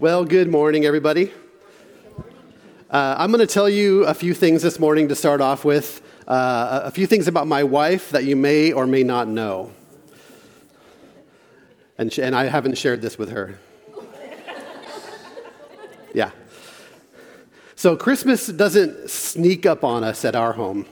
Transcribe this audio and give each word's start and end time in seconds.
Well, 0.00 0.24
good 0.24 0.48
morning, 0.48 0.84
everybody. 0.84 1.32
Uh, 2.88 3.16
I'm 3.18 3.32
going 3.32 3.44
to 3.44 3.52
tell 3.52 3.68
you 3.68 4.04
a 4.04 4.14
few 4.14 4.32
things 4.32 4.62
this 4.62 4.78
morning 4.78 5.08
to 5.08 5.16
start 5.16 5.40
off 5.40 5.64
with. 5.64 6.02
Uh, 6.28 6.82
a 6.84 6.90
few 6.92 7.04
things 7.04 7.26
about 7.26 7.48
my 7.48 7.64
wife 7.64 8.10
that 8.10 8.22
you 8.22 8.36
may 8.36 8.70
or 8.70 8.86
may 8.86 9.02
not 9.02 9.26
know. 9.26 9.72
And, 11.98 12.12
sh- 12.12 12.20
and 12.20 12.36
I 12.36 12.44
haven't 12.44 12.78
shared 12.78 13.02
this 13.02 13.18
with 13.18 13.30
her. 13.30 13.58
Yeah. 16.14 16.30
So, 17.74 17.96
Christmas 17.96 18.46
doesn't 18.46 19.10
sneak 19.10 19.66
up 19.66 19.82
on 19.82 20.04
us 20.04 20.24
at 20.24 20.36
our 20.36 20.52
home 20.52 20.86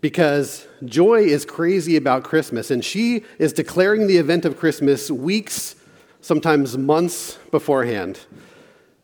because 0.00 0.66
Joy 0.84 1.22
is 1.22 1.44
crazy 1.44 1.94
about 1.94 2.24
Christmas, 2.24 2.72
and 2.72 2.84
she 2.84 3.22
is 3.38 3.52
declaring 3.52 4.08
the 4.08 4.16
event 4.16 4.44
of 4.44 4.58
Christmas 4.58 5.08
weeks, 5.08 5.76
sometimes 6.24 6.78
months 6.78 7.36
beforehand. 7.50 8.18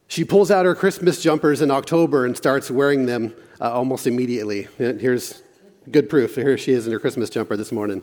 She 0.09 0.25
pulls 0.25 0.51
out 0.51 0.65
her 0.65 0.75
Christmas 0.75 1.23
jumpers 1.23 1.61
in 1.61 1.71
October 1.71 2.25
and 2.25 2.35
starts 2.35 2.71
wearing 2.71 3.05
them 3.05 3.35
uh, 3.61 3.71
almost 3.71 4.07
immediately. 4.07 4.69
Here's 4.79 5.43
good 5.91 6.09
proof. 6.09 6.35
Here 6.35 6.57
she 6.57 6.73
is 6.73 6.87
in 6.87 6.95
her 6.95 6.99
Christmas 6.99 7.29
jumper 7.29 7.59
this 7.59 7.73
morning. 7.73 8.01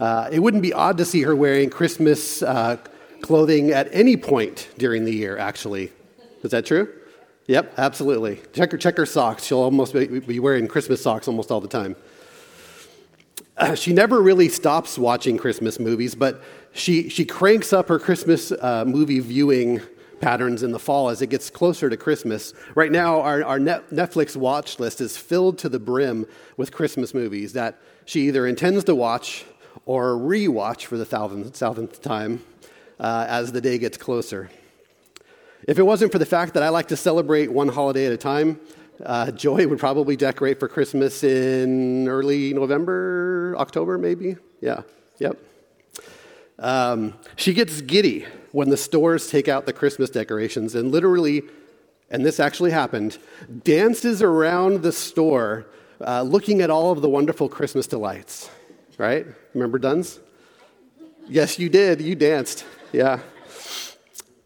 Uh, 0.00 0.28
it 0.32 0.40
wouldn't 0.40 0.64
be 0.64 0.72
odd 0.72 0.98
to 0.98 1.04
see 1.04 1.22
her 1.22 1.36
wearing 1.36 1.70
Christmas 1.70 2.42
uh, 2.42 2.76
clothing 3.22 3.70
at 3.70 3.88
any 3.92 4.16
point 4.16 4.68
during 4.76 5.04
the 5.04 5.14
year, 5.14 5.38
actually. 5.38 5.92
Is 6.42 6.50
that 6.50 6.66
true? 6.66 6.92
Yep, 7.46 7.74
absolutely. 7.78 8.40
Check 8.52 8.72
her, 8.72 8.78
check 8.78 8.96
her 8.96 9.06
socks. 9.06 9.44
She'll 9.44 9.60
almost 9.60 9.94
be 9.94 10.40
wearing 10.40 10.66
Christmas 10.66 11.00
socks 11.00 11.28
almost 11.28 11.52
all 11.52 11.60
the 11.60 11.68
time. 11.68 11.94
Uh, 13.56 13.74
she 13.74 13.92
never 13.92 14.20
really 14.20 14.48
stops 14.48 14.98
watching 14.98 15.38
Christmas 15.38 15.80
movies, 15.80 16.14
but 16.14 16.42
she, 16.72 17.08
she 17.08 17.24
cranks 17.24 17.72
up 17.72 17.88
her 17.88 17.98
Christmas 17.98 18.52
uh, 18.52 18.84
movie 18.86 19.20
viewing 19.20 19.80
patterns 20.20 20.62
in 20.62 20.72
the 20.72 20.78
fall 20.78 21.08
as 21.08 21.22
it 21.22 21.28
gets 21.28 21.48
closer 21.48 21.88
to 21.88 21.96
Christmas. 21.96 22.52
Right 22.74 22.92
now, 22.92 23.20
our, 23.20 23.42
our 23.44 23.58
Netflix 23.58 24.36
watch 24.36 24.78
list 24.78 25.00
is 25.00 25.16
filled 25.16 25.58
to 25.58 25.68
the 25.68 25.78
brim 25.78 26.26
with 26.56 26.72
Christmas 26.72 27.14
movies 27.14 27.54
that 27.54 27.78
she 28.04 28.28
either 28.28 28.46
intends 28.46 28.84
to 28.84 28.94
watch 28.94 29.44
or 29.86 30.14
rewatch 30.14 30.84
for 30.84 30.96
the 30.96 31.04
thousandth, 31.04 31.56
thousandth 31.56 32.02
time 32.02 32.42
uh, 32.98 33.26
as 33.28 33.52
the 33.52 33.60
day 33.60 33.78
gets 33.78 33.96
closer. 33.96 34.50
If 35.66 35.78
it 35.78 35.82
wasn't 35.82 36.12
for 36.12 36.18
the 36.18 36.26
fact 36.26 36.54
that 36.54 36.62
I 36.62 36.68
like 36.68 36.88
to 36.88 36.96
celebrate 36.96 37.50
one 37.50 37.68
holiday 37.68 38.06
at 38.06 38.12
a 38.12 38.16
time, 38.16 38.60
uh, 39.04 39.30
Joy 39.30 39.66
would 39.66 39.78
probably 39.78 40.16
decorate 40.16 40.58
for 40.58 40.68
Christmas 40.68 41.22
in 41.22 42.08
early 42.08 42.54
November, 42.54 43.54
October, 43.58 43.98
maybe. 43.98 44.36
Yeah, 44.60 44.82
yep. 45.18 45.36
Um, 46.58 47.14
she 47.36 47.52
gets 47.52 47.80
giddy 47.82 48.26
when 48.52 48.70
the 48.70 48.76
stores 48.76 49.28
take 49.28 49.48
out 49.48 49.66
the 49.66 49.72
Christmas 49.72 50.08
decorations 50.08 50.74
and 50.74 50.90
literally, 50.90 51.42
and 52.10 52.24
this 52.24 52.40
actually 52.40 52.70
happened, 52.70 53.18
dances 53.64 54.22
around 54.22 54.82
the 54.82 54.92
store 54.92 55.66
uh, 56.00 56.22
looking 56.22 56.62
at 56.62 56.70
all 56.70 56.92
of 56.92 57.02
the 57.02 57.08
wonderful 57.08 57.48
Christmas 57.48 57.86
delights. 57.86 58.50
Right? 58.98 59.26
Remember 59.52 59.78
Duns? 59.78 60.20
Yes, 61.28 61.58
you 61.58 61.68
did. 61.68 62.00
You 62.00 62.14
danced. 62.14 62.64
Yeah. 62.92 63.20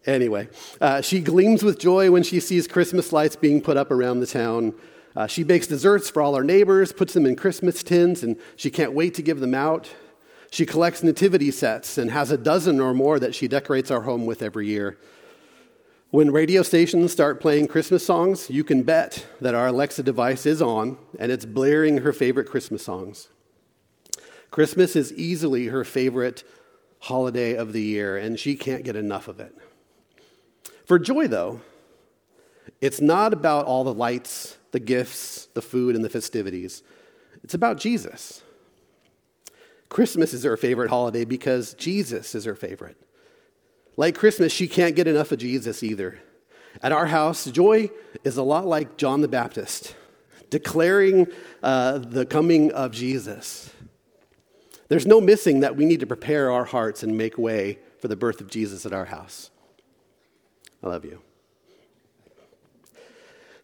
Anyway, 0.06 0.48
uh, 0.80 1.00
she 1.00 1.20
gleams 1.20 1.62
with 1.62 1.78
joy 1.78 2.10
when 2.10 2.22
she 2.22 2.40
sees 2.40 2.66
Christmas 2.66 3.12
lights 3.12 3.36
being 3.36 3.60
put 3.60 3.76
up 3.76 3.90
around 3.90 4.20
the 4.20 4.26
town. 4.26 4.74
Uh, 5.14 5.26
she 5.26 5.42
bakes 5.42 5.66
desserts 5.66 6.08
for 6.08 6.22
all 6.22 6.34
our 6.34 6.44
neighbors, 6.44 6.92
puts 6.92 7.12
them 7.12 7.26
in 7.26 7.36
Christmas 7.36 7.82
tins, 7.82 8.22
and 8.22 8.36
she 8.56 8.70
can't 8.70 8.94
wait 8.94 9.14
to 9.14 9.22
give 9.22 9.40
them 9.40 9.54
out. 9.54 9.90
She 10.50 10.64
collects 10.66 11.02
nativity 11.02 11.50
sets 11.50 11.98
and 11.98 12.10
has 12.10 12.30
a 12.30 12.38
dozen 12.38 12.80
or 12.80 12.94
more 12.94 13.18
that 13.18 13.34
she 13.34 13.46
decorates 13.46 13.90
our 13.90 14.02
home 14.02 14.26
with 14.26 14.42
every 14.42 14.66
year. 14.66 14.98
When 16.10 16.32
radio 16.32 16.62
stations 16.62 17.12
start 17.12 17.40
playing 17.40 17.68
Christmas 17.68 18.04
songs, 18.04 18.50
you 18.50 18.64
can 18.64 18.82
bet 18.82 19.26
that 19.40 19.54
our 19.54 19.68
Alexa 19.68 20.02
device 20.02 20.44
is 20.44 20.60
on 20.60 20.98
and 21.20 21.30
it's 21.30 21.44
blaring 21.44 21.98
her 21.98 22.12
favorite 22.12 22.48
Christmas 22.48 22.84
songs. 22.84 23.28
Christmas 24.50 24.96
is 24.96 25.12
easily 25.12 25.66
her 25.66 25.84
favorite 25.84 26.42
holiday 26.98 27.54
of 27.54 27.72
the 27.72 27.82
year, 27.82 28.16
and 28.16 28.38
she 28.38 28.56
can't 28.56 28.82
get 28.82 28.96
enough 28.96 29.28
of 29.28 29.38
it. 29.38 29.56
For 30.90 30.98
Joy, 30.98 31.28
though, 31.28 31.60
it's 32.80 33.00
not 33.00 33.32
about 33.32 33.66
all 33.66 33.84
the 33.84 33.94
lights, 33.94 34.58
the 34.72 34.80
gifts, 34.80 35.46
the 35.54 35.62
food, 35.62 35.94
and 35.94 36.04
the 36.04 36.10
festivities. 36.10 36.82
It's 37.44 37.54
about 37.54 37.76
Jesus. 37.76 38.42
Christmas 39.88 40.34
is 40.34 40.42
her 40.42 40.56
favorite 40.56 40.90
holiday 40.90 41.24
because 41.24 41.74
Jesus 41.74 42.34
is 42.34 42.44
her 42.44 42.56
favorite. 42.56 42.96
Like 43.96 44.16
Christmas, 44.16 44.52
she 44.52 44.66
can't 44.66 44.96
get 44.96 45.06
enough 45.06 45.30
of 45.30 45.38
Jesus 45.38 45.84
either. 45.84 46.18
At 46.82 46.90
our 46.90 47.06
house, 47.06 47.44
Joy 47.44 47.90
is 48.24 48.36
a 48.36 48.42
lot 48.42 48.66
like 48.66 48.96
John 48.96 49.20
the 49.20 49.28
Baptist, 49.28 49.94
declaring 50.50 51.28
uh, 51.62 51.98
the 51.98 52.26
coming 52.26 52.72
of 52.72 52.90
Jesus. 52.90 53.70
There's 54.88 55.06
no 55.06 55.20
missing 55.20 55.60
that 55.60 55.76
we 55.76 55.84
need 55.84 56.00
to 56.00 56.06
prepare 56.08 56.50
our 56.50 56.64
hearts 56.64 57.04
and 57.04 57.16
make 57.16 57.38
way 57.38 57.78
for 58.00 58.08
the 58.08 58.16
birth 58.16 58.40
of 58.40 58.48
Jesus 58.48 58.84
at 58.84 58.92
our 58.92 59.04
house. 59.04 59.52
I 60.82 60.88
love 60.88 61.04
you. 61.04 61.20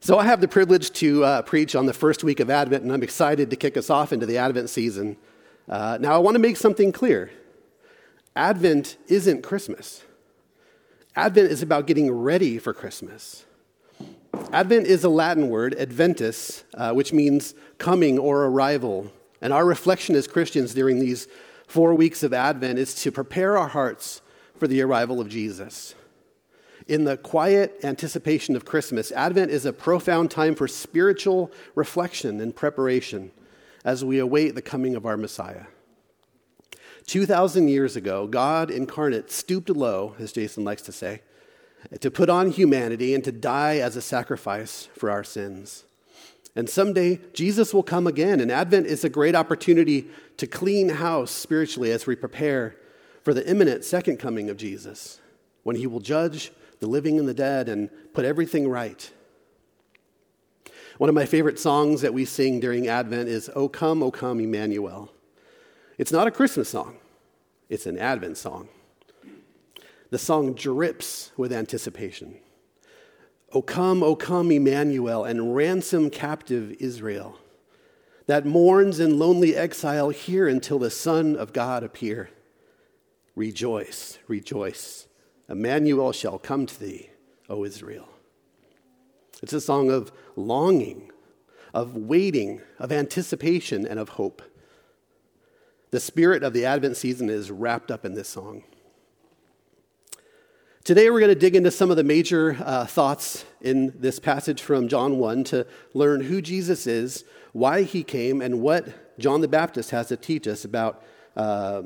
So, 0.00 0.18
I 0.18 0.24
have 0.24 0.40
the 0.40 0.48
privilege 0.48 0.92
to 0.92 1.24
uh, 1.24 1.42
preach 1.42 1.74
on 1.74 1.86
the 1.86 1.92
first 1.92 2.22
week 2.22 2.38
of 2.38 2.48
Advent, 2.48 2.84
and 2.84 2.92
I'm 2.92 3.02
excited 3.02 3.50
to 3.50 3.56
kick 3.56 3.76
us 3.76 3.90
off 3.90 4.12
into 4.12 4.26
the 4.26 4.38
Advent 4.38 4.70
season. 4.70 5.16
Uh, 5.68 5.98
now, 6.00 6.14
I 6.14 6.18
want 6.18 6.36
to 6.36 6.38
make 6.38 6.56
something 6.56 6.92
clear 6.92 7.30
Advent 8.36 8.98
isn't 9.08 9.42
Christmas, 9.42 10.04
Advent 11.16 11.50
is 11.50 11.62
about 11.62 11.86
getting 11.86 12.10
ready 12.10 12.58
for 12.58 12.74
Christmas. 12.74 13.46
Advent 14.52 14.86
is 14.86 15.02
a 15.02 15.08
Latin 15.08 15.48
word, 15.48 15.74
adventus, 15.78 16.64
uh, 16.74 16.92
which 16.92 17.12
means 17.12 17.54
coming 17.78 18.18
or 18.18 18.44
arrival. 18.44 19.10
And 19.40 19.52
our 19.52 19.64
reflection 19.64 20.14
as 20.14 20.26
Christians 20.26 20.74
during 20.74 21.00
these 21.00 21.26
four 21.66 21.94
weeks 21.94 22.22
of 22.22 22.34
Advent 22.34 22.78
is 22.78 22.94
to 22.96 23.10
prepare 23.10 23.56
our 23.56 23.68
hearts 23.68 24.20
for 24.58 24.68
the 24.68 24.82
arrival 24.82 25.20
of 25.20 25.28
Jesus. 25.28 25.94
In 26.86 27.02
the 27.02 27.16
quiet 27.16 27.80
anticipation 27.82 28.54
of 28.54 28.64
Christmas, 28.64 29.10
Advent 29.10 29.50
is 29.50 29.66
a 29.66 29.72
profound 29.72 30.30
time 30.30 30.54
for 30.54 30.68
spiritual 30.68 31.50
reflection 31.74 32.40
and 32.40 32.54
preparation 32.54 33.32
as 33.84 34.04
we 34.04 34.20
await 34.20 34.54
the 34.54 34.62
coming 34.62 34.94
of 34.94 35.04
our 35.04 35.16
Messiah. 35.16 35.64
2,000 37.06 37.68
years 37.68 37.96
ago, 37.96 38.28
God 38.28 38.70
incarnate 38.70 39.32
stooped 39.32 39.68
low, 39.68 40.14
as 40.20 40.32
Jason 40.32 40.64
likes 40.64 40.82
to 40.82 40.92
say, 40.92 41.22
to 42.00 42.10
put 42.10 42.30
on 42.30 42.50
humanity 42.50 43.14
and 43.14 43.24
to 43.24 43.32
die 43.32 43.78
as 43.78 43.96
a 43.96 44.02
sacrifice 44.02 44.88
for 44.94 45.10
our 45.10 45.24
sins. 45.24 45.84
And 46.54 46.70
someday, 46.70 47.20
Jesus 47.32 47.74
will 47.74 47.82
come 47.82 48.06
again, 48.06 48.40
and 48.40 48.50
Advent 48.50 48.86
is 48.86 49.04
a 49.04 49.08
great 49.08 49.34
opportunity 49.34 50.08
to 50.36 50.46
clean 50.46 50.88
house 50.88 51.32
spiritually 51.32 51.90
as 51.90 52.06
we 52.06 52.14
prepare 52.16 52.76
for 53.22 53.34
the 53.34 53.48
imminent 53.48 53.84
second 53.84 54.18
coming 54.18 54.48
of 54.48 54.56
Jesus, 54.56 55.20
when 55.64 55.76
he 55.76 55.86
will 55.86 56.00
judge 56.00 56.52
the 56.80 56.86
living 56.86 57.18
and 57.18 57.28
the 57.28 57.34
dead, 57.34 57.68
and 57.68 57.90
put 58.12 58.24
everything 58.24 58.68
right. 58.68 59.10
One 60.98 61.08
of 61.08 61.14
my 61.14 61.26
favorite 61.26 61.58
songs 61.58 62.00
that 62.00 62.14
we 62.14 62.24
sing 62.24 62.60
during 62.60 62.88
Advent 62.88 63.28
is 63.28 63.50
O 63.54 63.68
Come, 63.68 64.02
O 64.02 64.10
Come, 64.10 64.40
Emmanuel. 64.40 65.12
It's 65.98 66.12
not 66.12 66.26
a 66.26 66.30
Christmas 66.30 66.68
song, 66.68 66.96
it's 67.68 67.86
an 67.86 67.98
Advent 67.98 68.36
song. 68.36 68.68
The 70.10 70.18
song 70.18 70.54
drips 70.54 71.32
with 71.36 71.52
anticipation. 71.52 72.38
O 73.52 73.62
come, 73.62 74.02
O 74.02 74.14
come, 74.14 74.50
Emmanuel, 74.52 75.24
and 75.24 75.54
ransom 75.54 76.10
captive 76.10 76.72
Israel, 76.78 77.38
that 78.26 78.44
mourns 78.44 79.00
in 79.00 79.18
lonely 79.18 79.56
exile 79.56 80.10
here 80.10 80.46
until 80.46 80.78
the 80.78 80.90
Son 80.90 81.36
of 81.36 81.52
God 81.52 81.82
appear. 81.82 82.30
Rejoice, 83.34 84.18
rejoice. 84.28 85.05
Emmanuel 85.48 86.12
shall 86.12 86.38
come 86.38 86.66
to 86.66 86.80
thee, 86.80 87.10
O 87.48 87.64
Israel. 87.64 88.08
It's 89.42 89.52
a 89.52 89.60
song 89.60 89.90
of 89.90 90.10
longing, 90.34 91.10
of 91.72 91.96
waiting, 91.96 92.62
of 92.78 92.90
anticipation, 92.90 93.86
and 93.86 94.00
of 94.00 94.10
hope. 94.10 94.42
The 95.90 96.00
spirit 96.00 96.42
of 96.42 96.52
the 96.52 96.64
Advent 96.64 96.96
season 96.96 97.30
is 97.30 97.50
wrapped 97.50 97.90
up 97.90 98.04
in 98.04 98.14
this 98.14 98.28
song. 98.28 98.64
Today, 100.82 101.10
we're 101.10 101.20
going 101.20 101.34
to 101.34 101.38
dig 101.38 101.56
into 101.56 101.70
some 101.70 101.90
of 101.90 101.96
the 101.96 102.04
major 102.04 102.56
uh, 102.60 102.86
thoughts 102.86 103.44
in 103.60 103.92
this 103.98 104.18
passage 104.18 104.62
from 104.62 104.88
John 104.88 105.18
1 105.18 105.44
to 105.44 105.66
learn 105.94 106.22
who 106.22 106.40
Jesus 106.40 106.86
is, 106.86 107.24
why 107.52 107.82
he 107.82 108.02
came, 108.02 108.40
and 108.40 108.60
what 108.60 109.18
John 109.18 109.40
the 109.40 109.48
Baptist 109.48 109.90
has 109.90 110.08
to 110.08 110.16
teach 110.16 110.46
us 110.46 110.64
about, 110.64 111.02
uh, 111.36 111.82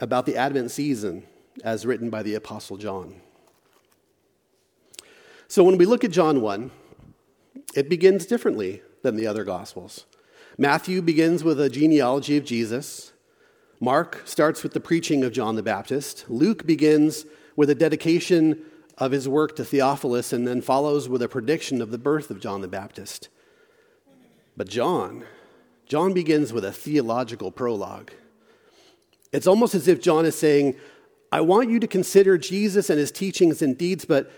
about 0.00 0.26
the 0.26 0.36
Advent 0.36 0.70
season 0.70 1.24
as 1.62 1.86
written 1.86 2.10
by 2.10 2.22
the 2.22 2.34
Apostle 2.34 2.76
John. 2.76 3.20
So 5.48 5.62
when 5.62 5.78
we 5.78 5.86
look 5.86 6.04
at 6.04 6.10
John 6.10 6.40
1, 6.40 6.70
it 7.74 7.88
begins 7.88 8.26
differently 8.26 8.82
than 9.02 9.16
the 9.16 9.26
other 9.26 9.44
Gospels. 9.44 10.06
Matthew 10.56 11.02
begins 11.02 11.44
with 11.44 11.60
a 11.60 11.68
genealogy 11.68 12.36
of 12.36 12.44
Jesus. 12.44 13.12
Mark 13.80 14.22
starts 14.24 14.62
with 14.62 14.72
the 14.72 14.80
preaching 14.80 15.24
of 15.24 15.32
John 15.32 15.56
the 15.56 15.62
Baptist. 15.62 16.24
Luke 16.28 16.66
begins 16.66 17.26
with 17.56 17.70
a 17.70 17.74
dedication 17.74 18.62
of 18.98 19.12
his 19.12 19.28
work 19.28 19.56
to 19.56 19.64
Theophilus 19.64 20.32
and 20.32 20.46
then 20.46 20.60
follows 20.60 21.08
with 21.08 21.22
a 21.22 21.28
prediction 21.28 21.82
of 21.82 21.90
the 21.90 21.98
birth 21.98 22.30
of 22.30 22.40
John 22.40 22.60
the 22.60 22.68
Baptist. 22.68 23.28
But 24.56 24.68
John, 24.68 25.24
John 25.86 26.12
begins 26.12 26.52
with 26.52 26.64
a 26.64 26.72
theological 26.72 27.50
prologue. 27.50 28.12
It's 29.32 29.48
almost 29.48 29.74
as 29.74 29.88
if 29.88 30.00
John 30.00 30.24
is 30.24 30.36
saying, 30.36 30.76
I 31.34 31.40
want 31.40 31.68
you 31.68 31.80
to 31.80 31.88
consider 31.88 32.38
Jesus 32.38 32.88
and 32.88 32.96
his 32.96 33.10
teachings 33.10 33.60
and 33.60 33.76
deeds, 33.76 34.04
but 34.04 34.30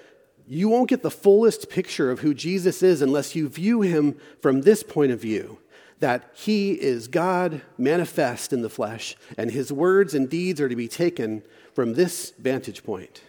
you 0.48 0.70
won't 0.70 0.88
get 0.88 1.02
the 1.02 1.10
fullest 1.10 1.68
picture 1.68 2.10
of 2.10 2.20
who 2.20 2.32
Jesus 2.32 2.82
is 2.82 3.02
unless 3.02 3.36
you 3.36 3.50
view 3.50 3.82
him 3.82 4.16
from 4.40 4.62
this 4.62 4.82
point 4.82 5.12
of 5.12 5.20
view 5.20 5.58
that 6.00 6.30
he 6.32 6.72
is 6.72 7.06
God 7.06 7.60
manifest 7.76 8.50
in 8.50 8.62
the 8.62 8.70
flesh, 8.70 9.14
and 9.36 9.50
his 9.50 9.70
words 9.70 10.14
and 10.14 10.30
deeds 10.30 10.58
are 10.58 10.70
to 10.70 10.76
be 10.76 10.88
taken 10.88 11.42
from 11.74 11.92
this 11.92 12.32
vantage 12.38 12.82
point. 12.82 13.20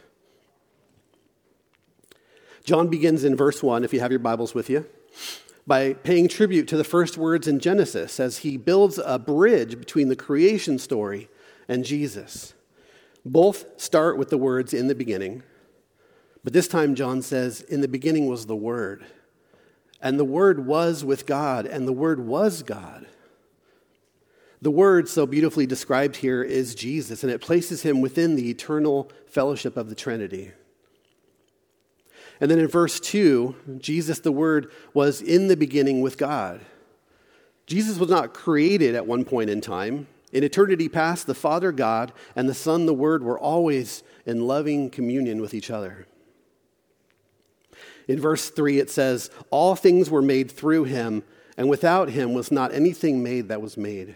John 2.63 2.87
begins 2.87 3.25
in 3.25 3.35
verse 3.35 3.61
1, 3.61 3.83
if 3.83 3.91
you 3.91 3.99
have 3.99 4.11
your 4.11 4.19
Bibles 4.19 4.55
with 4.55 4.69
you, 4.69 4.85
by 5.65 5.91
paying 5.91 6.29
tribute 6.29 6.69
to 6.69 6.77
the 6.77 6.85
first 6.85 7.17
words 7.17 7.49
in 7.49 7.59
Genesis 7.59 8.17
as 8.17 8.37
he 8.37 8.55
builds 8.55 8.97
a 8.97 9.19
bridge 9.19 9.77
between 9.77 10.07
the 10.07 10.15
creation 10.15 10.79
story 10.79 11.27
and 11.67 11.83
Jesus. 11.83 12.53
Both 13.27 13.65
start 13.79 14.17
with 14.17 14.29
the 14.29 14.37
words 14.37 14.73
in 14.73 14.87
the 14.87 14.95
beginning, 14.95 15.43
but 16.45 16.53
this 16.53 16.69
time 16.69 16.95
John 16.95 17.21
says, 17.21 17.59
In 17.59 17.81
the 17.81 17.87
beginning 17.89 18.27
was 18.27 18.45
the 18.45 18.55
Word, 18.55 19.05
and 20.01 20.17
the 20.17 20.23
Word 20.23 20.65
was 20.65 21.03
with 21.03 21.25
God, 21.25 21.65
and 21.65 21.85
the 21.85 21.93
Word 21.93 22.21
was 22.21 22.63
God. 22.63 23.05
The 24.61 24.71
Word, 24.71 25.09
so 25.09 25.25
beautifully 25.25 25.65
described 25.65 26.15
here, 26.15 26.41
is 26.41 26.73
Jesus, 26.73 27.21
and 27.21 27.29
it 27.29 27.41
places 27.41 27.81
him 27.81 27.99
within 27.99 28.35
the 28.35 28.49
eternal 28.49 29.11
fellowship 29.27 29.75
of 29.75 29.89
the 29.89 29.95
Trinity. 29.95 30.53
And 32.39 32.49
then 32.49 32.59
in 32.59 32.67
verse 32.69 32.97
2, 33.01 33.79
Jesus, 33.79 34.19
the 34.19 34.31
Word, 34.31 34.71
was 34.93 35.21
in 35.21 35.49
the 35.49 35.57
beginning 35.57 35.99
with 35.99 36.17
God. 36.17 36.61
Jesus 37.65 37.97
was 37.97 38.09
not 38.09 38.33
created 38.33 38.95
at 38.95 39.05
one 39.05 39.25
point 39.25 39.49
in 39.49 39.59
time. 39.59 40.07
In 40.31 40.43
eternity 40.43 40.89
past, 40.89 41.25
the 41.25 41.33
Father 41.33 41.71
God 41.71 42.11
and 42.35 42.49
the 42.49 42.53
Son, 42.53 42.85
the 42.85 42.93
Word, 42.93 43.23
were 43.23 43.39
always 43.39 44.03
in 44.25 44.45
loving 44.45 44.89
communion 44.89 45.41
with 45.41 45.53
each 45.53 45.71
other. 45.71 46.05
In 48.07 48.19
verse 48.19 48.49
3, 48.49 48.79
it 48.79 48.89
says, 48.89 49.29
All 49.49 49.75
things 49.75 50.09
were 50.09 50.21
made 50.21 50.51
through 50.51 50.85
him, 50.85 51.23
and 51.57 51.69
without 51.69 52.09
him 52.09 52.33
was 52.33 52.51
not 52.51 52.73
anything 52.73 53.23
made 53.23 53.47
that 53.49 53.61
was 53.61 53.77
made. 53.77 54.15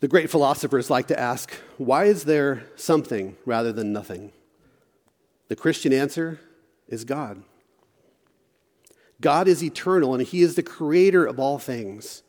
The 0.00 0.08
great 0.08 0.30
philosophers 0.30 0.90
like 0.90 1.06
to 1.08 1.18
ask, 1.18 1.52
Why 1.78 2.04
is 2.04 2.24
there 2.24 2.64
something 2.76 3.36
rather 3.46 3.72
than 3.72 3.92
nothing? 3.92 4.32
The 5.48 5.56
Christian 5.56 5.92
answer 5.92 6.40
is 6.88 7.04
God. 7.04 7.42
God 9.20 9.48
is 9.48 9.62
eternal 9.62 10.14
and 10.14 10.22
He 10.22 10.42
is 10.42 10.56
the 10.56 10.62
creator 10.62 11.24
of 11.24 11.38
all 11.38 11.58
things. 11.58 12.22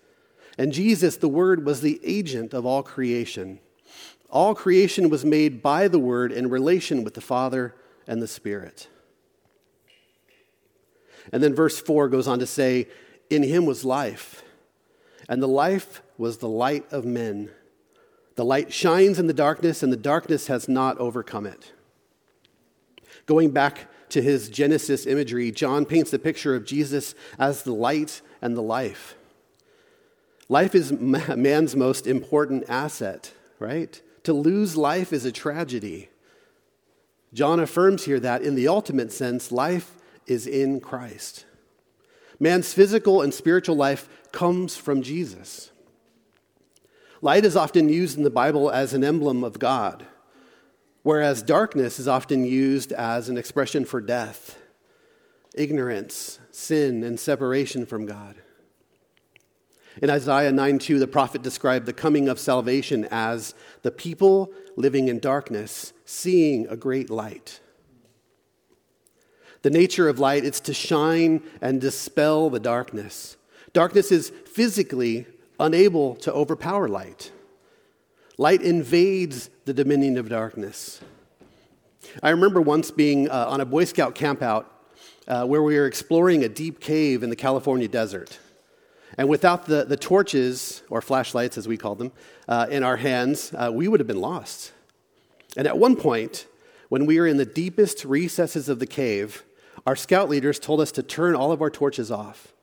And 0.57 0.71
Jesus, 0.71 1.17
the 1.17 1.27
Word, 1.27 1.65
was 1.65 1.81
the 1.81 1.99
agent 2.03 2.53
of 2.53 2.65
all 2.65 2.83
creation. 2.83 3.59
All 4.29 4.55
creation 4.55 5.09
was 5.09 5.25
made 5.25 5.61
by 5.61 5.87
the 5.87 5.99
Word 5.99 6.31
in 6.31 6.49
relation 6.49 7.03
with 7.03 7.13
the 7.13 7.21
Father 7.21 7.75
and 8.07 8.21
the 8.21 8.27
Spirit. 8.27 8.87
And 11.31 11.41
then 11.41 11.55
verse 11.55 11.79
4 11.79 12.09
goes 12.09 12.27
on 12.27 12.39
to 12.39 12.45
say, 12.45 12.87
In 13.29 13.43
Him 13.43 13.65
was 13.65 13.85
life, 13.85 14.43
and 15.29 15.41
the 15.41 15.47
life 15.47 16.01
was 16.17 16.37
the 16.37 16.49
light 16.49 16.91
of 16.91 17.05
men. 17.05 17.49
The 18.35 18.45
light 18.45 18.73
shines 18.73 19.19
in 19.19 19.27
the 19.27 19.33
darkness, 19.33 19.83
and 19.83 19.93
the 19.93 19.97
darkness 19.97 20.47
has 20.47 20.67
not 20.67 20.97
overcome 20.97 21.45
it. 21.45 21.71
Going 23.25 23.51
back 23.51 23.87
to 24.09 24.21
his 24.21 24.49
Genesis 24.49 25.05
imagery, 25.05 25.51
John 25.51 25.85
paints 25.85 26.13
a 26.13 26.19
picture 26.19 26.55
of 26.55 26.65
Jesus 26.65 27.15
as 27.39 27.63
the 27.63 27.73
light 27.73 28.21
and 28.41 28.57
the 28.57 28.61
life. 28.61 29.15
Life 30.49 30.75
is 30.75 30.91
man's 30.91 31.75
most 31.75 32.07
important 32.07 32.65
asset, 32.67 33.31
right? 33.59 34.01
To 34.23 34.33
lose 34.33 34.77
life 34.77 35.13
is 35.13 35.25
a 35.25 35.31
tragedy. 35.31 36.09
John 37.33 37.59
affirms 37.59 38.05
here 38.05 38.19
that 38.19 38.41
in 38.41 38.55
the 38.55 38.67
ultimate 38.67 39.11
sense, 39.11 39.51
life 39.51 39.95
is 40.27 40.45
in 40.45 40.79
Christ. 40.79 41.45
Man's 42.39 42.73
physical 42.73 43.21
and 43.21 43.33
spiritual 43.33 43.75
life 43.75 44.07
comes 44.31 44.75
from 44.75 45.01
Jesus. 45.01 45.71
Light 47.21 47.45
is 47.45 47.55
often 47.55 47.89
used 47.89 48.17
in 48.17 48.23
the 48.23 48.29
Bible 48.29 48.69
as 48.69 48.93
an 48.93 49.03
emblem 49.03 49.43
of 49.43 49.59
God 49.59 50.05
whereas 51.03 51.43
darkness 51.43 51.99
is 51.99 52.07
often 52.07 52.43
used 52.43 52.91
as 52.93 53.29
an 53.29 53.37
expression 53.37 53.85
for 53.85 54.01
death, 54.01 54.57
ignorance, 55.53 56.39
sin, 56.49 57.03
and 57.03 57.19
separation 57.19 57.85
from 57.85 58.05
God. 58.05 58.37
In 60.01 60.09
Isaiah 60.09 60.51
9 60.51 60.79
2, 60.79 60.99
the 60.99 61.07
prophet 61.07 61.41
described 61.43 61.85
the 61.85 61.93
coming 61.93 62.27
of 62.27 62.39
salvation 62.39 63.07
as 63.11 63.53
the 63.83 63.91
people 63.91 64.51
living 64.75 65.07
in 65.07 65.19
darkness 65.19 65.93
seeing 66.05 66.67
a 66.67 66.75
great 66.75 67.09
light. 67.09 67.59
The 69.61 69.69
nature 69.69 70.09
of 70.09 70.19
light 70.19 70.43
is 70.43 70.59
to 70.61 70.73
shine 70.73 71.41
and 71.61 71.79
dispel 71.79 72.49
the 72.49 72.59
darkness. 72.59 73.37
Darkness 73.71 74.11
is 74.11 74.29
physically 74.45 75.25
unable 75.59 76.15
to 76.15 76.33
overpower 76.33 76.87
light. 76.87 77.31
Light 78.37 78.61
invades 78.61 79.49
the 79.65 79.73
dominion 79.73 80.17
of 80.17 80.27
darkness. 80.27 80.99
I 82.21 82.31
remember 82.31 82.61
once 82.61 82.91
being 82.91 83.29
uh, 83.29 83.45
on 83.47 83.61
a 83.61 83.65
Boy 83.65 83.85
Scout 83.85 84.15
campout 84.15 84.65
uh, 85.27 85.45
where 85.45 85.63
we 85.63 85.75
were 85.77 85.85
exploring 85.85 86.43
a 86.43 86.49
deep 86.49 86.79
cave 86.79 87.23
in 87.23 87.29
the 87.29 87.35
California 87.35 87.87
desert. 87.87 88.39
And 89.17 89.29
without 89.29 89.65
the, 89.65 89.85
the 89.85 89.97
torches, 89.97 90.81
or 90.89 91.01
flashlights 91.01 91.57
as 91.57 91.67
we 91.67 91.77
called 91.77 91.99
them, 91.99 92.11
uh, 92.47 92.67
in 92.69 92.83
our 92.83 92.97
hands, 92.97 93.53
uh, 93.53 93.71
we 93.73 93.87
would 93.87 93.99
have 93.99 94.07
been 94.07 94.21
lost. 94.21 94.71
And 95.55 95.67
at 95.67 95.77
one 95.77 95.95
point, 95.95 96.47
when 96.89 97.05
we 97.05 97.19
were 97.19 97.27
in 97.27 97.37
the 97.37 97.45
deepest 97.45 98.05
recesses 98.05 98.69
of 98.69 98.79
the 98.79 98.87
cave, 98.87 99.43
our 99.85 99.95
scout 99.95 100.29
leaders 100.29 100.59
told 100.59 100.81
us 100.81 100.91
to 100.93 101.03
turn 101.03 101.35
all 101.35 101.51
of 101.51 101.61
our 101.61 101.69
torches 101.69 102.11
off. 102.11 102.53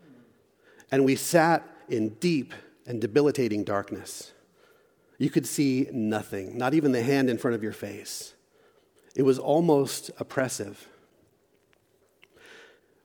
And 0.90 1.04
we 1.04 1.16
sat 1.16 1.66
in 1.88 2.10
deep 2.20 2.52
and 2.86 3.00
debilitating 3.00 3.64
darkness. 3.64 4.32
You 5.18 5.30
could 5.30 5.46
see 5.46 5.86
nothing, 5.92 6.56
not 6.56 6.74
even 6.74 6.92
the 6.92 7.02
hand 7.02 7.28
in 7.28 7.38
front 7.38 7.54
of 7.54 7.62
your 7.62 7.72
face. 7.72 8.34
It 9.14 9.22
was 9.22 9.38
almost 9.38 10.10
oppressive. 10.18 10.88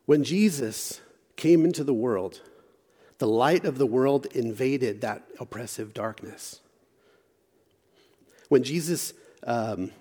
When 0.06 0.24
Jesus 0.24 1.02
came 1.36 1.66
into 1.66 1.84
the 1.84 1.94
world, 1.94 2.42
the 3.18 3.28
light 3.28 3.66
of 3.66 3.78
the 3.78 3.86
world 3.86 4.26
invaded 4.28 5.02
that 5.02 5.24
oppressive 5.40 5.94
darkness. 5.94 6.60
When 8.50 8.64
Jesus, 8.64 9.14
um, 9.46 9.92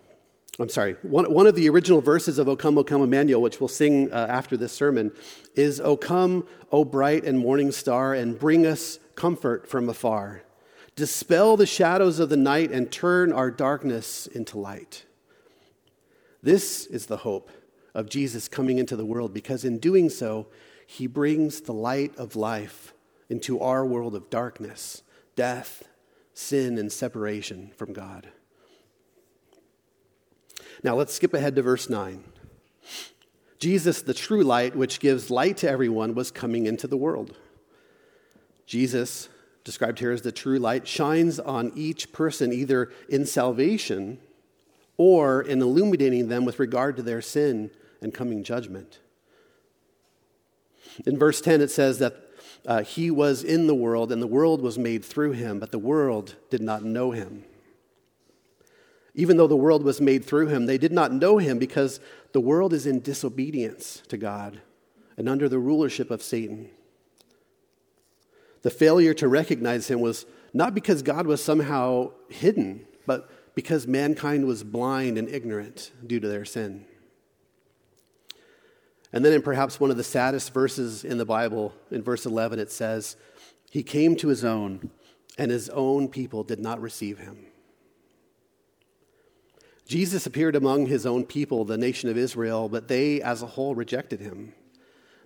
I'm 0.58 0.68
sorry, 0.68 0.96
one, 1.02 1.32
one 1.32 1.46
of 1.46 1.54
the 1.54 1.68
original 1.68 2.00
verses 2.00 2.38
of 2.38 2.48
O 2.48 2.56
Come, 2.56 2.76
O 2.76 2.84
Come 2.84 3.02
Emmanuel, 3.02 3.40
which 3.40 3.60
we'll 3.60 3.68
sing 3.68 4.12
uh, 4.12 4.26
after 4.28 4.56
this 4.56 4.72
sermon, 4.72 5.12
is 5.54 5.80
O 5.80 5.96
come, 5.96 6.46
O 6.72 6.84
bright 6.84 7.24
and 7.24 7.38
morning 7.38 7.72
star, 7.72 8.14
and 8.14 8.38
bring 8.38 8.66
us 8.66 8.98
comfort 9.14 9.68
from 9.68 9.88
afar. 9.88 10.42
Dispel 10.96 11.56
the 11.56 11.66
shadows 11.66 12.18
of 12.18 12.28
the 12.28 12.36
night 12.36 12.70
and 12.70 12.90
turn 12.90 13.32
our 13.32 13.50
darkness 13.50 14.26
into 14.28 14.58
light. 14.58 15.04
This 16.42 16.86
is 16.86 17.06
the 17.06 17.18
hope 17.18 17.50
of 17.94 18.08
Jesus 18.08 18.48
coming 18.48 18.78
into 18.78 18.96
the 18.96 19.04
world 19.04 19.32
because 19.32 19.64
in 19.64 19.78
doing 19.78 20.08
so, 20.08 20.46
he 20.86 21.06
brings 21.06 21.62
the 21.62 21.72
light 21.72 22.14
of 22.16 22.36
life 22.36 22.93
into 23.28 23.60
our 23.60 23.84
world 23.84 24.14
of 24.14 24.30
darkness, 24.30 25.02
death, 25.36 25.84
sin, 26.32 26.78
and 26.78 26.92
separation 26.92 27.70
from 27.76 27.92
God. 27.92 28.28
Now 30.82 30.94
let's 30.94 31.14
skip 31.14 31.32
ahead 31.32 31.56
to 31.56 31.62
verse 31.62 31.88
9. 31.88 32.24
Jesus, 33.58 34.02
the 34.02 34.12
true 34.12 34.42
light, 34.42 34.76
which 34.76 35.00
gives 35.00 35.30
light 35.30 35.56
to 35.58 35.70
everyone, 35.70 36.14
was 36.14 36.30
coming 36.30 36.66
into 36.66 36.86
the 36.86 36.96
world. 36.96 37.36
Jesus, 38.66 39.28
described 39.64 39.98
here 39.98 40.10
as 40.10 40.22
the 40.22 40.32
true 40.32 40.58
light, 40.58 40.86
shines 40.86 41.40
on 41.40 41.72
each 41.74 42.12
person 42.12 42.52
either 42.52 42.92
in 43.08 43.24
salvation 43.24 44.18
or 44.96 45.40
in 45.40 45.62
illuminating 45.62 46.28
them 46.28 46.44
with 46.44 46.58
regard 46.58 46.96
to 46.96 47.02
their 47.02 47.22
sin 47.22 47.70
and 48.02 48.12
coming 48.12 48.44
judgment. 48.44 49.00
In 51.06 51.18
verse 51.18 51.40
10, 51.40 51.60
it 51.60 51.70
says 51.70 51.98
that 51.98 52.23
uh, 52.66 52.82
he 52.82 53.10
was 53.10 53.44
in 53.44 53.66
the 53.66 53.74
world, 53.74 54.10
and 54.10 54.22
the 54.22 54.26
world 54.26 54.62
was 54.62 54.78
made 54.78 55.04
through 55.04 55.32
him, 55.32 55.58
but 55.58 55.70
the 55.70 55.78
world 55.78 56.36
did 56.50 56.62
not 56.62 56.82
know 56.82 57.10
him. 57.10 57.44
Even 59.14 59.36
though 59.36 59.46
the 59.46 59.56
world 59.56 59.84
was 59.84 60.00
made 60.00 60.24
through 60.24 60.48
him, 60.48 60.66
they 60.66 60.78
did 60.78 60.92
not 60.92 61.12
know 61.12 61.38
him 61.38 61.58
because 61.58 62.00
the 62.32 62.40
world 62.40 62.72
is 62.72 62.86
in 62.86 63.00
disobedience 63.00 64.02
to 64.08 64.16
God 64.16 64.60
and 65.16 65.28
under 65.28 65.48
the 65.48 65.58
rulership 65.58 66.10
of 66.10 66.22
Satan. 66.22 66.68
The 68.62 68.70
failure 68.70 69.14
to 69.14 69.28
recognize 69.28 69.88
him 69.88 70.00
was 70.00 70.26
not 70.52 70.74
because 70.74 71.02
God 71.02 71.26
was 71.26 71.44
somehow 71.44 72.12
hidden, 72.28 72.86
but 73.06 73.30
because 73.54 73.86
mankind 73.86 74.46
was 74.46 74.64
blind 74.64 75.18
and 75.18 75.28
ignorant 75.28 75.92
due 76.04 76.18
to 76.18 76.26
their 76.26 76.44
sin. 76.44 76.86
And 79.14 79.24
then, 79.24 79.32
in 79.32 79.42
perhaps 79.42 79.78
one 79.78 79.92
of 79.92 79.96
the 79.96 80.02
saddest 80.02 80.52
verses 80.52 81.04
in 81.04 81.18
the 81.18 81.24
Bible, 81.24 81.72
in 81.92 82.02
verse 82.02 82.26
11, 82.26 82.58
it 82.58 82.72
says, 82.72 83.14
He 83.70 83.84
came 83.84 84.16
to 84.16 84.26
his 84.26 84.44
own, 84.44 84.90
and 85.38 85.52
his 85.52 85.68
own 85.68 86.08
people 86.08 86.42
did 86.42 86.58
not 86.58 86.80
receive 86.80 87.20
him. 87.20 87.46
Jesus 89.86 90.26
appeared 90.26 90.56
among 90.56 90.86
his 90.86 91.06
own 91.06 91.24
people, 91.24 91.64
the 91.64 91.78
nation 91.78 92.10
of 92.10 92.18
Israel, 92.18 92.68
but 92.68 92.88
they 92.88 93.22
as 93.22 93.40
a 93.40 93.46
whole 93.46 93.76
rejected 93.76 94.18
him. 94.18 94.52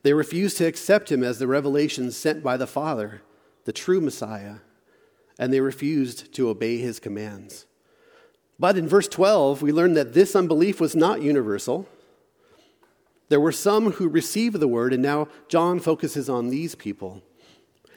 They 0.03 0.13
refused 0.13 0.59
to 0.59 0.67
accept 0.67 1.11
him 1.11 1.25
as 1.25 1.39
the 1.39 1.47
revelation 1.47 2.11
sent 2.11 2.43
by 2.43 2.59
the 2.59 2.67
Father, 2.67 3.23
the 3.65 3.73
true 3.73 4.03
Messiah, 4.03 4.57
and 5.39 5.51
they 5.51 5.63
refused 5.63 6.35
to 6.35 6.51
obey 6.51 6.77
his 6.77 7.01
commands. 7.01 7.65
But 8.59 8.77
in 8.77 8.87
verse 8.87 9.09
12, 9.09 9.63
we 9.63 9.73
learn 9.73 9.95
that 9.95 10.13
this 10.13 10.37
unbelief 10.37 10.79
was 10.79 10.95
not 10.95 11.23
universal. 11.23 11.89
There 13.29 13.41
were 13.41 13.53
some 13.53 13.93
who 13.93 14.09
received 14.09 14.59
the 14.59 14.69
word, 14.69 14.93
and 14.93 15.03
now 15.03 15.29
John 15.49 15.81
focuses 15.81 16.29
on 16.29 16.49
these 16.49 16.75
people. 16.75 17.23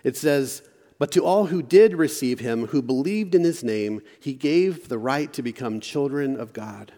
It 0.03 0.17
says, 0.17 0.61
But 0.99 1.11
to 1.13 1.23
all 1.23 1.45
who 1.45 1.61
did 1.61 1.95
receive 1.95 2.39
him, 2.39 2.67
who 2.67 2.81
believed 2.81 3.33
in 3.33 3.43
his 3.43 3.63
name, 3.63 4.01
he 4.19 4.33
gave 4.33 4.89
the 4.89 4.97
right 4.97 5.31
to 5.33 5.41
become 5.41 5.79
children 5.79 6.39
of 6.39 6.53
God, 6.53 6.91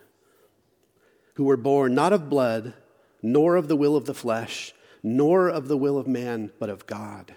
who 1.36 1.44
were 1.44 1.58
born 1.58 1.94
not 1.94 2.14
of 2.14 2.30
blood, 2.30 2.74
nor 3.22 3.56
of 3.56 3.68
the 3.68 3.76
will 3.76 3.96
of 3.96 4.06
the 4.06 4.14
flesh, 4.14 4.74
nor 5.04 5.48
of 5.48 5.68
the 5.68 5.78
will 5.78 5.98
of 5.98 6.08
man, 6.08 6.52
but 6.60 6.70
of 6.70 6.88
God. 6.88 7.36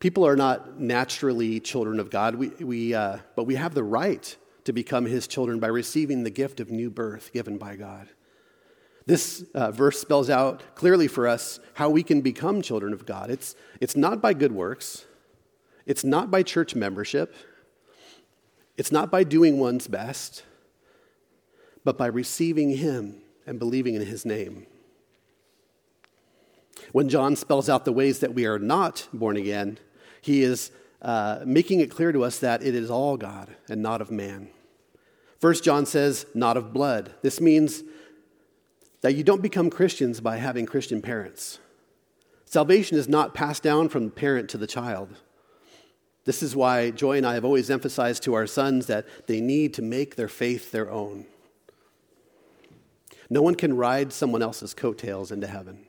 People 0.00 0.26
are 0.26 0.36
not 0.36 0.78
naturally 0.78 1.58
children 1.60 1.98
of 1.98 2.10
God, 2.10 2.36
we, 2.36 2.48
we, 2.60 2.94
uh, 2.94 3.18
but 3.34 3.44
we 3.44 3.56
have 3.56 3.74
the 3.74 3.82
right 3.82 4.36
to 4.64 4.72
become 4.72 5.06
his 5.06 5.26
children 5.26 5.58
by 5.58 5.66
receiving 5.66 6.22
the 6.22 6.30
gift 6.30 6.60
of 6.60 6.70
new 6.70 6.90
birth 6.90 7.32
given 7.32 7.58
by 7.58 7.74
God. 7.74 8.08
This 9.08 9.42
uh, 9.54 9.70
verse 9.70 9.98
spells 9.98 10.28
out 10.28 10.62
clearly 10.74 11.08
for 11.08 11.26
us 11.26 11.60
how 11.72 11.88
we 11.88 12.02
can 12.02 12.20
become 12.20 12.60
children 12.60 12.92
of 12.92 13.06
God. 13.06 13.30
It's, 13.30 13.56
it's 13.80 13.96
not 13.96 14.20
by 14.20 14.34
good 14.34 14.52
works, 14.52 15.06
it's 15.86 16.04
not 16.04 16.30
by 16.30 16.42
church 16.42 16.74
membership, 16.74 17.34
it's 18.76 18.92
not 18.92 19.10
by 19.10 19.24
doing 19.24 19.58
one's 19.58 19.88
best, 19.88 20.42
but 21.84 21.96
by 21.96 22.06
receiving 22.06 22.76
Him 22.76 23.22
and 23.46 23.58
believing 23.58 23.94
in 23.94 24.04
His 24.04 24.26
name. 24.26 24.66
When 26.92 27.08
John 27.08 27.34
spells 27.34 27.70
out 27.70 27.86
the 27.86 27.94
ways 27.94 28.18
that 28.18 28.34
we 28.34 28.44
are 28.44 28.58
not 28.58 29.08
born 29.14 29.38
again, 29.38 29.78
he 30.20 30.42
is 30.42 30.70
uh, 31.00 31.38
making 31.46 31.80
it 31.80 31.90
clear 31.90 32.12
to 32.12 32.24
us 32.24 32.40
that 32.40 32.62
it 32.62 32.74
is 32.74 32.90
all 32.90 33.16
God 33.16 33.56
and 33.70 33.80
not 33.80 34.02
of 34.02 34.10
man. 34.10 34.50
First 35.40 35.64
John 35.64 35.86
says, 35.86 36.26
not 36.34 36.58
of 36.58 36.74
blood. 36.74 37.14
This 37.22 37.40
means 37.40 37.84
that 39.00 39.14
you 39.14 39.22
don't 39.22 39.42
become 39.42 39.70
Christians 39.70 40.20
by 40.20 40.38
having 40.38 40.66
Christian 40.66 41.00
parents. 41.00 41.58
Salvation 42.44 42.96
is 42.96 43.08
not 43.08 43.34
passed 43.34 43.62
down 43.62 43.88
from 43.88 44.10
parent 44.10 44.48
to 44.50 44.58
the 44.58 44.66
child. 44.66 45.10
This 46.24 46.42
is 46.42 46.56
why 46.56 46.90
Joy 46.90 47.18
and 47.18 47.26
I 47.26 47.34
have 47.34 47.44
always 47.44 47.70
emphasized 47.70 48.22
to 48.24 48.34
our 48.34 48.46
sons 48.46 48.86
that 48.86 49.06
they 49.26 49.40
need 49.40 49.74
to 49.74 49.82
make 49.82 50.16
their 50.16 50.28
faith 50.28 50.72
their 50.72 50.90
own. 50.90 51.26
No 53.30 53.42
one 53.42 53.54
can 53.54 53.76
ride 53.76 54.12
someone 54.12 54.42
else's 54.42 54.74
coattails 54.74 55.30
into 55.30 55.46
heaven. 55.46 55.86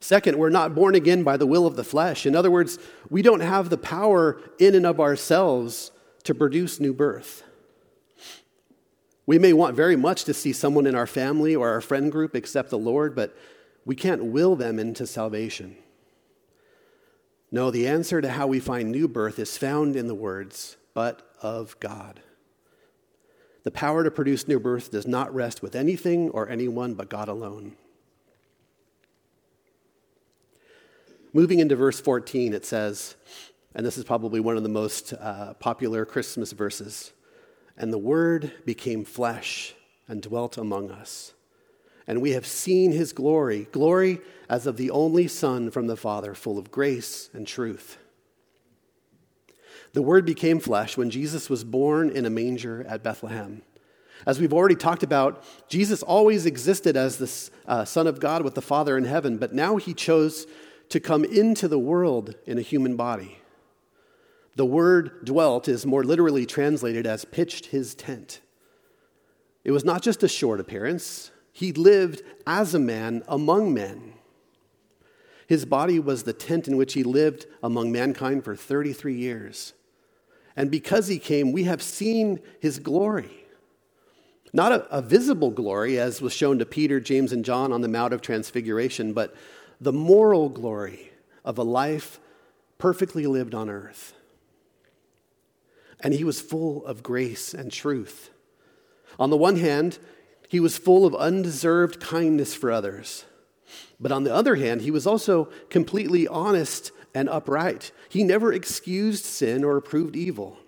Second, 0.00 0.36
we're 0.36 0.50
not 0.50 0.74
born 0.74 0.94
again 0.94 1.22
by 1.22 1.36
the 1.36 1.46
will 1.46 1.66
of 1.66 1.76
the 1.76 1.84
flesh. 1.84 2.26
In 2.26 2.34
other 2.34 2.50
words, 2.50 2.78
we 3.08 3.22
don't 3.22 3.40
have 3.40 3.70
the 3.70 3.78
power 3.78 4.40
in 4.58 4.74
and 4.74 4.84
of 4.84 4.98
ourselves 4.98 5.92
to 6.24 6.34
produce 6.34 6.80
new 6.80 6.92
birth. 6.92 7.44
We 9.26 9.38
may 9.38 9.52
want 9.52 9.76
very 9.76 9.96
much 9.96 10.24
to 10.24 10.34
see 10.34 10.52
someone 10.52 10.86
in 10.86 10.94
our 10.94 11.06
family 11.06 11.54
or 11.54 11.68
our 11.68 11.80
friend 11.80 12.10
group 12.10 12.34
accept 12.34 12.70
the 12.70 12.78
Lord, 12.78 13.14
but 13.14 13.36
we 13.84 13.94
can't 13.94 14.24
will 14.26 14.56
them 14.56 14.78
into 14.78 15.06
salvation. 15.06 15.76
No, 17.50 17.70
the 17.70 17.86
answer 17.86 18.20
to 18.20 18.30
how 18.30 18.46
we 18.46 18.60
find 18.60 18.90
new 18.90 19.06
birth 19.06 19.38
is 19.38 19.58
found 19.58 19.94
in 19.94 20.06
the 20.06 20.14
words, 20.14 20.76
but 20.94 21.34
of 21.40 21.78
God. 21.80 22.20
The 23.64 23.70
power 23.70 24.02
to 24.02 24.10
produce 24.10 24.48
new 24.48 24.58
birth 24.58 24.90
does 24.90 25.06
not 25.06 25.32
rest 25.32 25.62
with 25.62 25.76
anything 25.76 26.30
or 26.30 26.48
anyone 26.48 26.94
but 26.94 27.08
God 27.08 27.28
alone. 27.28 27.76
Moving 31.32 31.60
into 31.60 31.76
verse 31.76 32.00
14, 32.00 32.52
it 32.52 32.66
says, 32.66 33.16
and 33.74 33.86
this 33.86 33.96
is 33.96 34.04
probably 34.04 34.40
one 34.40 34.56
of 34.56 34.62
the 34.62 34.68
most 34.68 35.14
uh, 35.14 35.54
popular 35.54 36.04
Christmas 36.04 36.52
verses 36.52 37.12
and 37.76 37.92
the 37.92 37.98
Word 37.98 38.52
became 38.64 39.04
flesh 39.04 39.74
and 40.08 40.22
dwelt 40.22 40.58
among 40.58 40.90
us. 40.90 41.32
And 42.06 42.20
we 42.20 42.32
have 42.32 42.46
seen 42.46 42.92
his 42.92 43.12
glory, 43.12 43.68
glory 43.72 44.20
as 44.48 44.66
of 44.66 44.76
the 44.76 44.90
only 44.90 45.28
Son 45.28 45.70
from 45.70 45.86
the 45.86 45.96
Father, 45.96 46.34
full 46.34 46.58
of 46.58 46.70
grace 46.70 47.30
and 47.32 47.46
truth. 47.46 47.98
The 49.92 50.02
Word 50.02 50.24
became 50.24 50.58
flesh 50.58 50.96
when 50.96 51.10
Jesus 51.10 51.48
was 51.48 51.64
born 51.64 52.10
in 52.10 52.24
a 52.24 52.30
manger 52.30 52.84
at 52.88 53.02
Bethlehem. 53.02 53.62
As 54.26 54.40
we've 54.40 54.52
already 54.52 54.76
talked 54.76 55.02
about, 55.02 55.44
Jesus 55.68 56.02
always 56.02 56.46
existed 56.46 56.96
as 56.96 57.18
the 57.18 57.50
uh, 57.70 57.84
Son 57.84 58.06
of 58.06 58.20
God 58.20 58.42
with 58.42 58.54
the 58.54 58.62
Father 58.62 58.96
in 58.96 59.04
heaven, 59.04 59.36
but 59.36 59.52
now 59.52 59.76
he 59.76 59.94
chose 59.94 60.46
to 60.90 61.00
come 61.00 61.24
into 61.24 61.68
the 61.68 61.78
world 61.78 62.34
in 62.46 62.58
a 62.58 62.62
human 62.62 62.96
body. 62.96 63.38
The 64.54 64.66
word 64.66 65.24
dwelt 65.24 65.66
is 65.66 65.86
more 65.86 66.04
literally 66.04 66.44
translated 66.44 67.06
as 67.06 67.24
pitched 67.24 67.66
his 67.66 67.94
tent. 67.94 68.40
It 69.64 69.70
was 69.70 69.84
not 69.84 70.02
just 70.02 70.22
a 70.22 70.28
short 70.28 70.60
appearance, 70.60 71.30
he 71.52 71.72
lived 71.72 72.22
as 72.46 72.74
a 72.74 72.78
man 72.78 73.22
among 73.28 73.72
men. 73.72 74.14
His 75.46 75.64
body 75.64 75.98
was 75.98 76.22
the 76.22 76.32
tent 76.32 76.66
in 76.66 76.76
which 76.76 76.94
he 76.94 77.02
lived 77.02 77.46
among 77.62 77.92
mankind 77.92 78.44
for 78.44 78.56
33 78.56 79.14
years. 79.14 79.74
And 80.56 80.70
because 80.70 81.08
he 81.08 81.18
came, 81.18 81.52
we 81.52 81.64
have 81.64 81.82
seen 81.82 82.40
his 82.60 82.78
glory. 82.78 83.46
Not 84.52 84.72
a, 84.72 84.86
a, 84.90 85.00
visible 85.00 85.50
glory, 85.50 85.98
as 85.98 86.20
was 86.20 86.32
shown 86.32 86.58
to 86.58 86.66
Peter, 86.66 87.00
James, 87.00 87.32
and 87.32 87.44
John 87.44 87.72
on 87.72 87.80
the 87.80 87.88
Mount 87.88 88.12
of 88.12 88.20
Transfiguration, 88.20 89.14
but 89.14 89.34
the 89.80 89.92
moral 89.92 90.50
glory 90.50 91.10
of 91.44 91.58
a 91.58 91.62
life 91.62 92.20
perfectly 92.78 93.26
lived 93.26 93.54
on 93.54 93.70
earth 93.70 94.14
and 96.02 96.14
he 96.14 96.24
was 96.24 96.40
full 96.40 96.84
of 96.86 97.02
grace 97.02 97.54
and 97.54 97.70
truth. 97.70 98.30
On 99.18 99.30
the 99.30 99.36
one 99.36 99.56
hand, 99.56 99.98
he 100.48 100.60
was 100.60 100.76
full 100.76 101.06
of 101.06 101.14
undeserved 101.14 102.00
kindness 102.00 102.54
for 102.54 102.70
others. 102.70 103.24
But 103.98 104.12
on 104.12 104.24
the 104.24 104.34
other 104.34 104.56
hand, 104.56 104.82
he 104.82 104.90
was 104.90 105.06
also 105.06 105.46
completely 105.70 106.26
honest 106.26 106.90
and 107.14 107.28
upright. 107.28 107.92
He 108.08 108.24
never 108.24 108.52
excused 108.52 109.24
sin 109.24 109.64
or 109.64 109.76
approved 109.76 110.16
evil. 110.16 110.58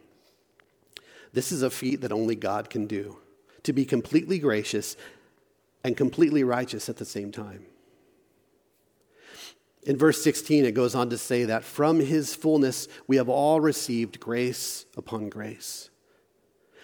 This 1.33 1.51
is 1.51 1.63
a 1.63 1.71
feat 1.71 2.01
that 2.03 2.13
only 2.13 2.37
God 2.37 2.71
can 2.71 2.87
do 2.87 3.19
to 3.65 3.73
be 3.73 3.85
completely 3.85 4.39
gracious 4.39 4.97
and 5.83 5.97
completely 5.97 6.45
righteous 6.45 6.89
at 6.89 6.97
the 6.97 7.05
same 7.05 7.33
time. 7.33 7.67
In 9.85 9.99
verse 9.99 10.23
16, 10.23 10.65
it 10.65 10.73
goes 10.73 10.95
on 10.95 11.11
to 11.11 11.19
say 11.19 11.45
that 11.45 11.65
from 11.65 12.01
his 12.01 12.35
fullness 12.35 12.89
we 13.07 13.17
have 13.17 13.29
all 13.29 13.61
received 13.61 14.19
grace 14.19 14.87
upon 14.97 15.29
grace. 15.29 15.91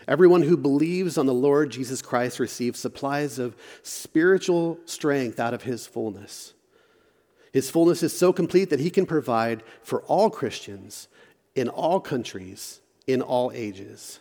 Everyone 0.07 0.43
who 0.43 0.57
believes 0.57 1.17
on 1.17 1.27
the 1.27 1.35
Lord 1.35 1.71
Jesus 1.71 2.03
Christ 2.03 2.39
receives 2.39 2.79
supplies 2.79 3.39
of 3.39 3.57
spiritual 3.83 4.79
strength 4.85 5.39
out 5.39 5.55
of 5.55 5.63
his 5.63 5.87
fullness. 5.87 6.53
His 7.53 7.71
fullness 7.71 8.03
is 8.03 8.17
so 8.17 8.33
complete 8.33 8.71
that 8.71 8.81
he 8.81 8.91
can 8.91 9.07
provide 9.07 9.63
for 9.83 10.03
all 10.03 10.31
Christians 10.31 11.09
in 11.55 11.69
all 11.69 12.01
countries, 12.01 12.81
in 13.07 13.23
all 13.23 13.51
ages. 13.55 14.21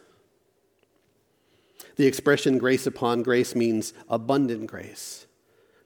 The 1.96 2.08
expression 2.08 2.58
grace 2.58 2.88
upon 2.88 3.24
grace 3.24 3.56
means 3.56 3.94
abundant 4.10 4.68
grace. 4.68 5.28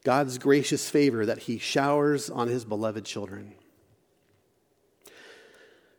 God's 0.03 0.37
gracious 0.37 0.89
favor 0.89 1.25
that 1.25 1.39
he 1.39 1.57
showers 1.57 2.29
on 2.29 2.47
his 2.47 2.65
beloved 2.65 3.05
children. 3.05 3.55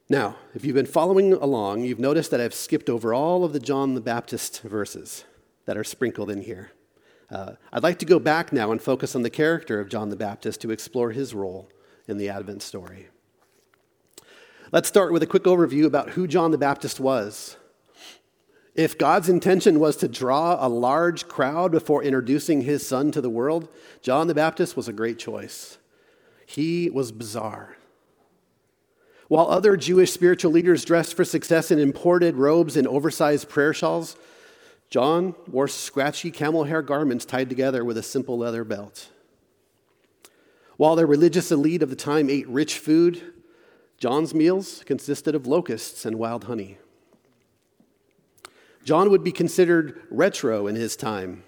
Now, 0.08 0.36
if 0.54 0.64
you've 0.64 0.74
been 0.74 0.84
following 0.84 1.32
along, 1.32 1.84
you've 1.84 1.98
noticed 1.98 2.30
that 2.30 2.40
I've 2.40 2.52
skipped 2.52 2.90
over 2.90 3.14
all 3.14 3.44
of 3.44 3.54
the 3.54 3.60
John 3.60 3.94
the 3.94 4.02
Baptist 4.02 4.60
verses 4.60 5.24
that 5.64 5.78
are 5.78 5.84
sprinkled 5.84 6.30
in 6.30 6.42
here. 6.42 6.72
Uh, 7.30 7.52
I'd 7.72 7.82
like 7.82 7.98
to 8.00 8.04
go 8.04 8.18
back 8.18 8.52
now 8.52 8.70
and 8.70 8.82
focus 8.82 9.16
on 9.16 9.22
the 9.22 9.30
character 9.30 9.80
of 9.80 9.88
John 9.88 10.10
the 10.10 10.16
Baptist 10.16 10.60
to 10.60 10.70
explore 10.70 11.12
his 11.12 11.34
role 11.34 11.70
in 12.06 12.18
the 12.18 12.28
Advent 12.28 12.60
story. 12.60 13.08
Let's 14.72 14.88
start 14.88 15.12
with 15.12 15.22
a 15.22 15.26
quick 15.26 15.44
overview 15.44 15.86
about 15.86 16.10
who 16.10 16.26
John 16.26 16.50
the 16.50 16.58
Baptist 16.58 17.00
was. 17.00 17.56
If 18.74 18.98
God's 18.98 19.28
intention 19.28 19.78
was 19.78 19.96
to 19.98 20.08
draw 20.08 20.64
a 20.64 20.68
large 20.68 21.28
crowd 21.28 21.70
before 21.70 22.02
introducing 22.02 22.62
his 22.62 22.86
son 22.86 23.12
to 23.12 23.20
the 23.20 23.30
world, 23.30 23.68
John 24.02 24.26
the 24.26 24.34
Baptist 24.34 24.76
was 24.76 24.88
a 24.88 24.92
great 24.92 25.18
choice. 25.18 25.78
He 26.44 26.90
was 26.90 27.12
bizarre. 27.12 27.76
While 29.28 29.48
other 29.48 29.76
Jewish 29.76 30.12
spiritual 30.12 30.52
leaders 30.52 30.84
dressed 30.84 31.14
for 31.14 31.24
success 31.24 31.70
in 31.70 31.78
imported 31.78 32.36
robes 32.36 32.76
and 32.76 32.86
oversized 32.86 33.48
prayer 33.48 33.72
shawls, 33.72 34.16
John 34.90 35.34
wore 35.48 35.68
scratchy 35.68 36.30
camel 36.30 36.64
hair 36.64 36.82
garments 36.82 37.24
tied 37.24 37.48
together 37.48 37.84
with 37.84 37.96
a 37.96 38.02
simple 38.02 38.36
leather 38.36 38.64
belt. 38.64 39.08
While 40.76 40.96
the 40.96 41.06
religious 41.06 41.50
elite 41.52 41.82
of 41.82 41.90
the 41.90 41.96
time 41.96 42.28
ate 42.28 42.48
rich 42.48 42.78
food, 42.78 43.32
John's 43.98 44.34
meals 44.34 44.82
consisted 44.84 45.34
of 45.34 45.46
locusts 45.46 46.04
and 46.04 46.18
wild 46.18 46.44
honey. 46.44 46.78
John 48.84 49.10
would 49.10 49.24
be 49.24 49.32
considered 49.32 50.02
retro 50.10 50.66
in 50.66 50.76
his 50.76 50.94
time, 50.94 51.42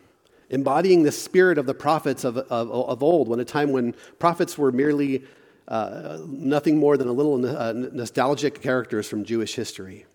embodying 0.48 1.02
the 1.02 1.12
spirit 1.12 1.58
of 1.58 1.66
the 1.66 1.74
prophets 1.74 2.24
of, 2.24 2.38
of, 2.38 2.70
of 2.70 3.02
old, 3.02 3.28
when 3.28 3.40
a 3.40 3.44
time 3.44 3.72
when 3.72 3.94
prophets 4.18 4.56
were 4.56 4.72
merely 4.72 5.24
uh, 5.68 6.18
nothing 6.26 6.78
more 6.78 6.96
than 6.96 7.08
a 7.08 7.12
little 7.12 7.44
uh, 7.44 7.72
nostalgic 7.72 8.62
characters 8.62 9.08
from 9.08 9.24
Jewish 9.24 9.54
history. 9.54 10.06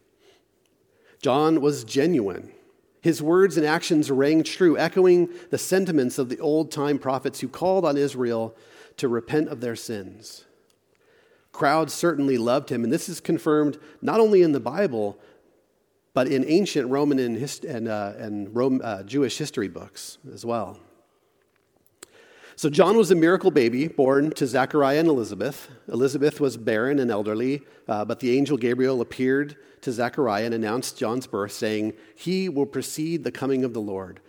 John 1.21 1.61
was 1.61 1.83
genuine. 1.83 2.51
His 3.01 3.21
words 3.21 3.57
and 3.57 3.65
actions 3.65 4.09
rang 4.09 4.43
true, 4.43 4.77
echoing 4.77 5.29
the 5.49 5.57
sentiments 5.57 6.17
of 6.17 6.29
the 6.29 6.39
old 6.39 6.71
time 6.71 6.97
prophets 6.97 7.39
who 7.39 7.47
called 7.47 7.85
on 7.85 7.97
Israel 7.97 8.55
to 8.97 9.07
repent 9.07 9.49
of 9.49 9.61
their 9.61 9.75
sins. 9.75 10.45
Crowds 11.51 11.93
certainly 11.93 12.37
loved 12.37 12.69
him, 12.69 12.83
and 12.83 12.93
this 12.93 13.09
is 13.09 13.19
confirmed 13.19 13.77
not 14.01 14.19
only 14.19 14.41
in 14.41 14.51
the 14.51 14.59
Bible, 14.59 15.19
but 16.13 16.27
in 16.27 16.45
ancient 16.47 16.89
Roman 16.89 17.19
and, 17.19 17.37
hist- 17.37 17.65
and, 17.65 17.87
uh, 17.87 18.13
and 18.17 18.53
Rome, 18.55 18.81
uh, 18.83 19.03
Jewish 19.03 19.37
history 19.37 19.67
books 19.67 20.17
as 20.33 20.45
well. 20.45 20.79
So, 22.57 22.69
John 22.69 22.95
was 22.95 23.09
a 23.09 23.15
miracle 23.15 23.49
baby 23.49 23.87
born 23.87 24.29
to 24.31 24.45
Zachariah 24.45 24.99
and 24.99 25.07
Elizabeth. 25.07 25.69
Elizabeth 25.87 26.39
was 26.39 26.57
barren 26.57 26.99
and 26.99 27.09
elderly, 27.09 27.63
uh, 27.87 28.05
but 28.05 28.19
the 28.19 28.37
angel 28.37 28.55
Gabriel 28.57 29.01
appeared 29.01 29.55
to 29.81 29.91
Zachariah 29.91 30.45
and 30.45 30.53
announced 30.53 30.97
John's 30.97 31.25
birth, 31.25 31.53
saying, 31.53 31.93
He 32.15 32.49
will 32.49 32.67
precede 32.67 33.23
the 33.23 33.31
coming 33.31 33.63
of 33.63 33.73
the 33.73 33.81
Lord, 33.81 34.19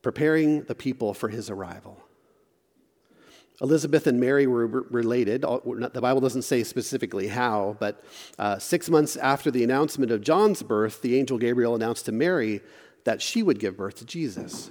preparing 0.00 0.62
the 0.62 0.76
people 0.76 1.12
for 1.12 1.28
his 1.28 1.50
arrival. 1.50 2.00
Elizabeth 3.60 4.06
and 4.06 4.18
Mary 4.18 4.46
were 4.46 4.66
related. 4.66 5.42
The 5.42 6.00
Bible 6.00 6.20
doesn't 6.20 6.42
say 6.42 6.64
specifically 6.64 7.28
how, 7.28 7.76
but 7.78 8.02
uh, 8.38 8.58
six 8.58 8.88
months 8.88 9.16
after 9.16 9.50
the 9.50 9.62
announcement 9.62 10.10
of 10.10 10.22
John's 10.22 10.62
birth, 10.62 11.02
the 11.02 11.18
angel 11.18 11.36
Gabriel 11.36 11.74
announced 11.74 12.06
to 12.06 12.12
Mary 12.12 12.62
that 13.04 13.20
she 13.20 13.42
would 13.42 13.58
give 13.58 13.76
birth 13.76 13.96
to 13.96 14.06
Jesus. 14.06 14.70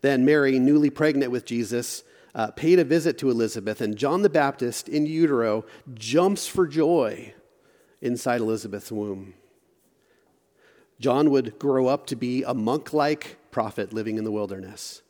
Then 0.00 0.24
Mary, 0.24 0.58
newly 0.58 0.90
pregnant 0.90 1.30
with 1.30 1.44
Jesus, 1.44 2.02
uh, 2.34 2.50
paid 2.50 2.80
a 2.80 2.84
visit 2.84 3.18
to 3.18 3.30
Elizabeth, 3.30 3.80
and 3.80 3.96
John 3.96 4.22
the 4.22 4.28
Baptist 4.28 4.88
in 4.88 5.06
utero 5.06 5.64
jumps 5.94 6.48
for 6.48 6.66
joy 6.66 7.32
inside 8.02 8.40
Elizabeth's 8.40 8.90
womb. 8.90 9.34
John 10.98 11.30
would 11.30 11.58
grow 11.58 11.86
up 11.86 12.06
to 12.08 12.16
be 12.16 12.42
a 12.42 12.52
monk 12.52 12.92
like 12.92 13.38
prophet 13.52 13.92
living 13.92 14.18
in 14.18 14.24
the 14.24 14.32
wilderness. 14.32 15.02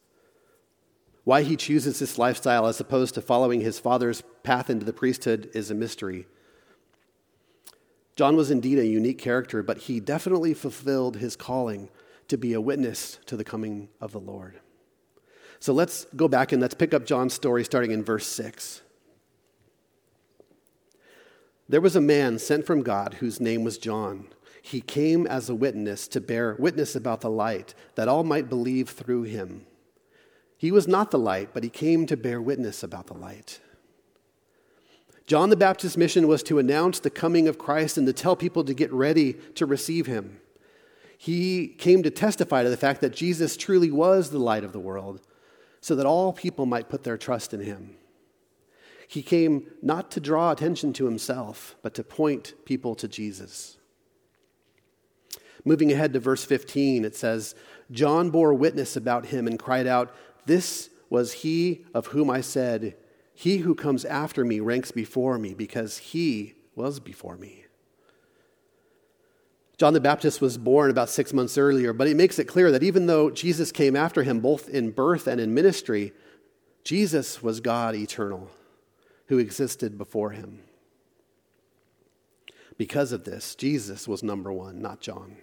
Why 1.25 1.43
he 1.43 1.57
chooses 1.57 1.99
this 1.99 2.19
lifestyle 2.19 2.66
as 2.66 2.81
opposed 2.81 3.14
to 3.14 3.23
following 3.23 3.62
his 3.62 3.78
father's 3.78 4.23
path 4.43 4.69
into 4.69 4.85
the 4.85 4.93
priesthood 4.93 5.50
is 5.54 5.71
a 5.71 5.75
mystery. 5.75 6.26
John 8.14 8.37
was 8.37 8.50
indeed 8.50 8.78
a 8.78 8.87
unique 8.87 9.19
character, 9.19 9.62
but 9.62 9.78
he 9.78 10.00
definitely 10.00 10.54
fulfilled 10.54 11.16
his 11.16 11.35
calling 11.35 11.88
to 12.28 12.37
be 12.37 12.52
a 12.52 12.61
witness 12.61 13.19
to 13.26 13.37
the 13.37 13.45
coming 13.45 13.88
of 14.00 14.12
the 14.12 14.21
Lord. 14.21 14.61
So 15.59 15.73
let's 15.73 16.07
go 16.14 16.28
back 16.28 16.52
and 16.52 16.61
let's 16.61 16.75
pick 16.75 16.93
up 16.93 17.07
John's 17.07 17.33
story 17.33 17.64
starting 17.64 17.90
in 17.90 18.04
verse 18.04 18.26
6. 18.26 18.83
There 21.69 21.81
was 21.81 21.97
a 21.97 22.00
man 22.00 22.38
sent 22.38 22.66
from 22.66 22.83
God 22.83 23.14
whose 23.14 23.40
name 23.40 23.64
was 23.64 23.78
John. 23.78 24.28
He 24.61 24.83
came 24.83 25.26
as 25.26 25.49
a 25.49 25.54
witness 25.54 26.07
to 26.09 26.21
bear 26.21 26.54
witness 26.59 26.95
about 26.95 27.23
the 27.23 27.31
light, 27.31 27.75
that 27.95 28.09
all 28.09 28.25
might 28.25 28.50
believe 28.50 28.90
through 28.90 29.22
him. 29.22 29.66
He 30.57 30.71
was 30.71 30.88
not 30.88 31.11
the 31.11 31.19
light, 31.19 31.51
but 31.53 31.64
he 31.64 31.71
came 31.71 32.07
to 32.07 32.17
bear 32.17 32.40
witness 32.40 32.83
about 32.83 33.07
the 33.07 33.14
light. 33.14 33.61
John 35.27 35.49
the 35.49 35.57
Baptist's 35.57 35.97
mission 35.97 36.29
was 36.29 36.43
to 36.45 36.59
announce 36.59 37.01
the 37.01 37.11
coming 37.11 37.49
of 37.49 37.59
Christ 37.59 37.97
and 37.97 38.07
to 38.07 38.12
tell 38.12 38.37
people 38.37 38.62
to 38.64 38.75
get 38.75 38.93
ready 38.93 39.35
to 39.55 39.64
receive 39.64 40.07
him. 40.07 40.40
He 41.17 41.69
came 41.69 42.03
to 42.03 42.11
testify 42.11 42.62
to 42.62 42.69
the 42.69 42.77
fact 42.77 43.01
that 43.01 43.14
Jesus 43.14 43.57
truly 43.57 43.90
was 43.90 44.31
the 44.31 44.38
light 44.38 44.64
of 44.64 44.73
the 44.73 44.81
world, 44.81 45.23
so 45.81 45.97
that 45.97 46.07
all 46.07 46.33
people 46.33 46.67
might 46.67 46.90
put 46.90 47.05
their 47.05 47.17
trust 47.17 47.55
in 47.55 47.61
him. 47.61 47.97
He 49.09 49.23
came 49.23 49.67
not 49.83 50.11
to 50.12 50.21
draw 50.21 50.51
attention 50.51 50.93
to 50.95 51.07
himself, 51.07 51.77
but 51.83 51.95
to 51.95 52.05
point 52.05 52.55
people 52.64 52.95
to 52.97 53.09
Jesus. 53.09 53.79
Moving 55.64 55.93
ahead 55.93 56.12
to 56.12 56.21
verse 56.21 56.45
15, 56.45 57.05
it 57.05 57.17
says, 57.17 57.55
John 57.90 58.31
bore 58.31 58.53
witness 58.53 58.97
about 58.97 59.27
him 59.27 59.47
and 59.47 59.59
cried 59.59 59.87
out, 59.87 60.14
this 60.46 60.90
was 61.11 61.33
he 61.33 61.85
of 61.94 62.09
whom 62.09 62.30
I 62.30 62.40
said, 62.40 62.96
He 63.35 63.59
who 63.59 63.74
comes 63.74 64.04
after 64.04 64.44
me 64.44 64.61
ranks 64.61 64.90
before 64.90 65.38
me, 65.38 65.54
because 65.54 65.98
he 65.98 66.54
was 66.74 67.00
before 67.00 67.37
me. 67.37 67.64
John 69.76 69.92
the 69.92 70.00
Baptist 70.00 70.40
was 70.40 70.57
born 70.57 70.90
about 70.90 71.11
six 71.11 71.33
months 71.33 71.59
earlier, 71.59 71.92
but 71.92 72.07
he 72.07 72.14
makes 72.14 72.38
it 72.38 72.44
clear 72.44 72.70
that 72.70 72.85
even 72.85 73.07
though 73.07 73.30
Jesus 73.30 73.72
came 73.72 73.96
after 73.96 74.22
him 74.22 74.40
both 74.40 74.68
in 74.68 74.92
birth 74.92 75.26
and 75.26 75.40
in 75.40 75.52
ministry, 75.52 76.12
Jesus 76.85 77.42
was 77.42 77.61
God 77.61 77.94
eternal 77.94 78.50
who 79.26 79.38
existed 79.38 79.98
before 79.98 80.30
him. 80.30 80.61
Because 82.76 83.12
of 83.12 83.24
this, 83.24 83.54
Jesus 83.54 84.07
was 84.07 84.22
number 84.22 84.52
one, 84.52 84.80
not 84.80 85.00
John. 85.00 85.37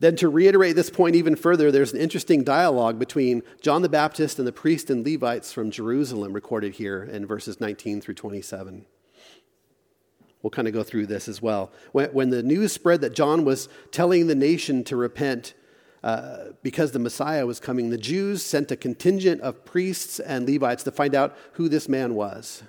Then, 0.00 0.14
to 0.16 0.28
reiterate 0.28 0.76
this 0.76 0.90
point 0.90 1.16
even 1.16 1.34
further, 1.34 1.72
there's 1.72 1.92
an 1.92 2.00
interesting 2.00 2.44
dialogue 2.44 3.00
between 3.00 3.42
John 3.60 3.82
the 3.82 3.88
Baptist 3.88 4.38
and 4.38 4.46
the 4.46 4.52
priests 4.52 4.90
and 4.90 5.04
Levites 5.04 5.52
from 5.52 5.72
Jerusalem, 5.72 6.32
recorded 6.32 6.74
here 6.74 7.02
in 7.02 7.26
verses 7.26 7.60
19 7.60 8.00
through 8.00 8.14
27. 8.14 8.86
We'll 10.40 10.50
kind 10.50 10.68
of 10.68 10.74
go 10.74 10.84
through 10.84 11.06
this 11.06 11.28
as 11.28 11.42
well. 11.42 11.72
When, 11.90 12.10
when 12.10 12.30
the 12.30 12.44
news 12.44 12.72
spread 12.72 13.00
that 13.00 13.12
John 13.12 13.44
was 13.44 13.68
telling 13.90 14.28
the 14.28 14.36
nation 14.36 14.84
to 14.84 14.96
repent 14.96 15.54
uh, 16.04 16.50
because 16.62 16.92
the 16.92 17.00
Messiah 17.00 17.44
was 17.44 17.58
coming, 17.58 17.90
the 17.90 17.98
Jews 17.98 18.44
sent 18.44 18.70
a 18.70 18.76
contingent 18.76 19.40
of 19.40 19.64
priests 19.64 20.20
and 20.20 20.48
Levites 20.48 20.84
to 20.84 20.92
find 20.92 21.16
out 21.16 21.36
who 21.54 21.68
this 21.68 21.88
man 21.88 22.14
was. 22.14 22.62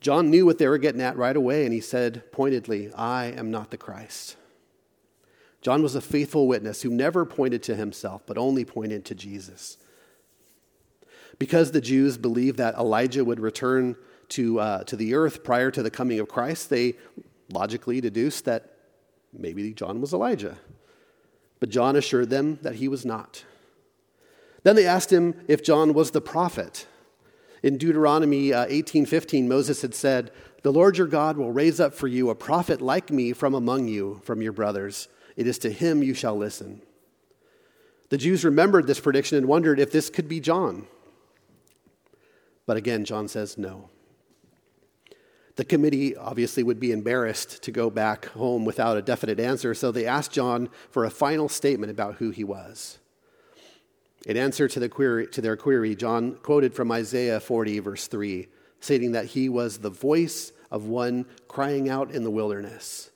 John 0.00 0.30
knew 0.30 0.46
what 0.46 0.58
they 0.58 0.68
were 0.68 0.78
getting 0.78 1.00
at 1.00 1.16
right 1.16 1.36
away, 1.36 1.64
and 1.64 1.74
he 1.74 1.80
said 1.80 2.30
pointedly, 2.30 2.92
I 2.94 3.26
am 3.26 3.50
not 3.50 3.72
the 3.72 3.76
Christ. 3.76 4.36
John 5.62 5.82
was 5.82 5.94
a 5.94 6.00
faithful 6.00 6.48
witness 6.48 6.82
who 6.82 6.90
never 6.90 7.24
pointed 7.26 7.62
to 7.64 7.76
himself, 7.76 8.22
but 8.26 8.38
only 8.38 8.64
pointed 8.64 9.04
to 9.06 9.14
Jesus. 9.14 9.76
Because 11.38 11.72
the 11.72 11.80
Jews 11.80 12.16
believed 12.16 12.58
that 12.58 12.74
Elijah 12.76 13.24
would 13.24 13.40
return 13.40 13.96
to, 14.30 14.60
uh, 14.60 14.84
to 14.84 14.96
the 14.96 15.14
earth 15.14 15.44
prior 15.44 15.70
to 15.70 15.82
the 15.82 15.90
coming 15.90 16.18
of 16.18 16.28
Christ, 16.28 16.70
they 16.70 16.94
logically 17.52 18.00
deduced 18.00 18.44
that 18.46 18.76
maybe 19.32 19.72
John 19.72 20.00
was 20.00 20.12
Elijah. 20.12 20.56
But 21.58 21.68
John 21.68 21.96
assured 21.96 22.30
them 22.30 22.58
that 22.62 22.76
he 22.76 22.88
was 22.88 23.04
not. 23.04 23.44
Then 24.62 24.76
they 24.76 24.86
asked 24.86 25.12
him 25.12 25.34
if 25.48 25.62
John 25.62 25.92
was 25.94 26.10
the 26.10 26.20
prophet. 26.20 26.86
In 27.62 27.76
Deuteronomy 27.76 28.52
uh, 28.52 28.66
18:15, 28.66 29.46
Moses 29.46 29.82
had 29.82 29.94
said, 29.94 30.30
"The 30.62 30.72
Lord 30.72 30.96
your 30.96 31.06
God 31.06 31.36
will 31.36 31.52
raise 31.52 31.80
up 31.80 31.94
for 31.94 32.08
you 32.08 32.30
a 32.30 32.34
prophet 32.34 32.80
like 32.80 33.10
me 33.10 33.32
from 33.32 33.54
among 33.54 33.88
you, 33.88 34.20
from 34.24 34.40
your 34.40 34.52
brothers." 34.52 35.08
It 35.36 35.46
is 35.46 35.58
to 35.60 35.70
him 35.70 36.02
you 36.02 36.14
shall 36.14 36.36
listen. 36.36 36.82
The 38.10 38.18
Jews 38.18 38.44
remembered 38.44 38.86
this 38.86 39.00
prediction 39.00 39.38
and 39.38 39.46
wondered 39.46 39.78
if 39.78 39.92
this 39.92 40.10
could 40.10 40.28
be 40.28 40.40
John. 40.40 40.86
But 42.66 42.76
again, 42.76 43.04
John 43.04 43.28
says 43.28 43.56
no. 43.56 43.88
The 45.56 45.64
committee 45.64 46.16
obviously 46.16 46.62
would 46.62 46.80
be 46.80 46.92
embarrassed 46.92 47.62
to 47.62 47.70
go 47.70 47.90
back 47.90 48.26
home 48.26 48.64
without 48.64 48.96
a 48.96 49.02
definite 49.02 49.38
answer, 49.38 49.74
so 49.74 49.92
they 49.92 50.06
asked 50.06 50.32
John 50.32 50.68
for 50.90 51.04
a 51.04 51.10
final 51.10 51.48
statement 51.48 51.90
about 51.90 52.16
who 52.16 52.30
he 52.30 52.44
was. 52.44 52.98
In 54.26 54.36
answer 54.36 54.68
to, 54.68 54.80
the 54.80 54.88
query, 54.88 55.26
to 55.28 55.40
their 55.40 55.56
query, 55.56 55.94
John 55.94 56.36
quoted 56.36 56.74
from 56.74 56.90
Isaiah 56.92 57.40
40, 57.40 57.78
verse 57.80 58.06
3, 58.06 58.48
stating 58.80 59.12
that 59.12 59.26
he 59.26 59.48
was 59.48 59.78
the 59.78 59.90
voice 59.90 60.52
of 60.70 60.86
one 60.86 61.26
crying 61.48 61.88
out 61.88 62.10
in 62.10 62.24
the 62.24 62.30
wilderness 62.30 63.10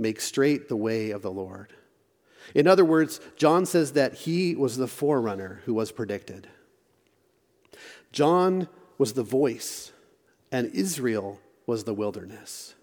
Make 0.00 0.18
straight 0.22 0.70
the 0.70 0.76
way 0.76 1.10
of 1.10 1.20
the 1.20 1.30
Lord. 1.30 1.74
In 2.54 2.66
other 2.66 2.86
words, 2.86 3.20
John 3.36 3.66
says 3.66 3.92
that 3.92 4.14
he 4.14 4.56
was 4.56 4.78
the 4.78 4.88
forerunner 4.88 5.60
who 5.66 5.74
was 5.74 5.92
predicted. 5.92 6.48
John 8.10 8.66
was 8.96 9.12
the 9.12 9.22
voice, 9.22 9.92
and 10.50 10.74
Israel 10.74 11.38
was 11.66 11.84
the 11.84 11.92
wilderness. 11.92 12.74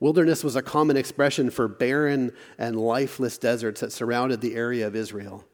Wilderness 0.00 0.42
was 0.42 0.56
a 0.56 0.62
common 0.62 0.96
expression 0.96 1.50
for 1.50 1.68
barren 1.68 2.32
and 2.56 2.80
lifeless 2.80 3.36
deserts 3.36 3.82
that 3.82 3.92
surrounded 3.92 4.40
the 4.40 4.56
area 4.56 4.86
of 4.86 4.96
Israel. 4.96 5.44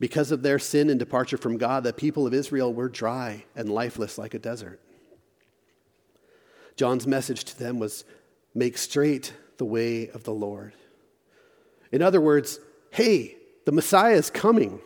Because 0.00 0.32
of 0.32 0.42
their 0.42 0.58
sin 0.58 0.90
and 0.90 0.98
departure 0.98 1.38
from 1.38 1.58
God, 1.58 1.84
the 1.84 1.92
people 1.92 2.26
of 2.26 2.34
Israel 2.34 2.74
were 2.74 2.88
dry 2.88 3.44
and 3.54 3.68
lifeless 3.68 4.18
like 4.18 4.34
a 4.34 4.40
desert. 4.40 4.80
John's 6.74 7.06
message 7.06 7.44
to 7.44 7.56
them 7.56 7.78
was 7.78 8.04
make 8.56 8.78
straight 8.78 9.34
the 9.58 9.64
way 9.64 10.08
of 10.08 10.24
the 10.24 10.32
Lord. 10.32 10.72
In 11.92 12.02
other 12.02 12.20
words, 12.20 12.58
hey, 12.90 13.36
the 13.66 13.72
Messiah 13.72 14.14
is 14.14 14.30
coming. 14.30 14.80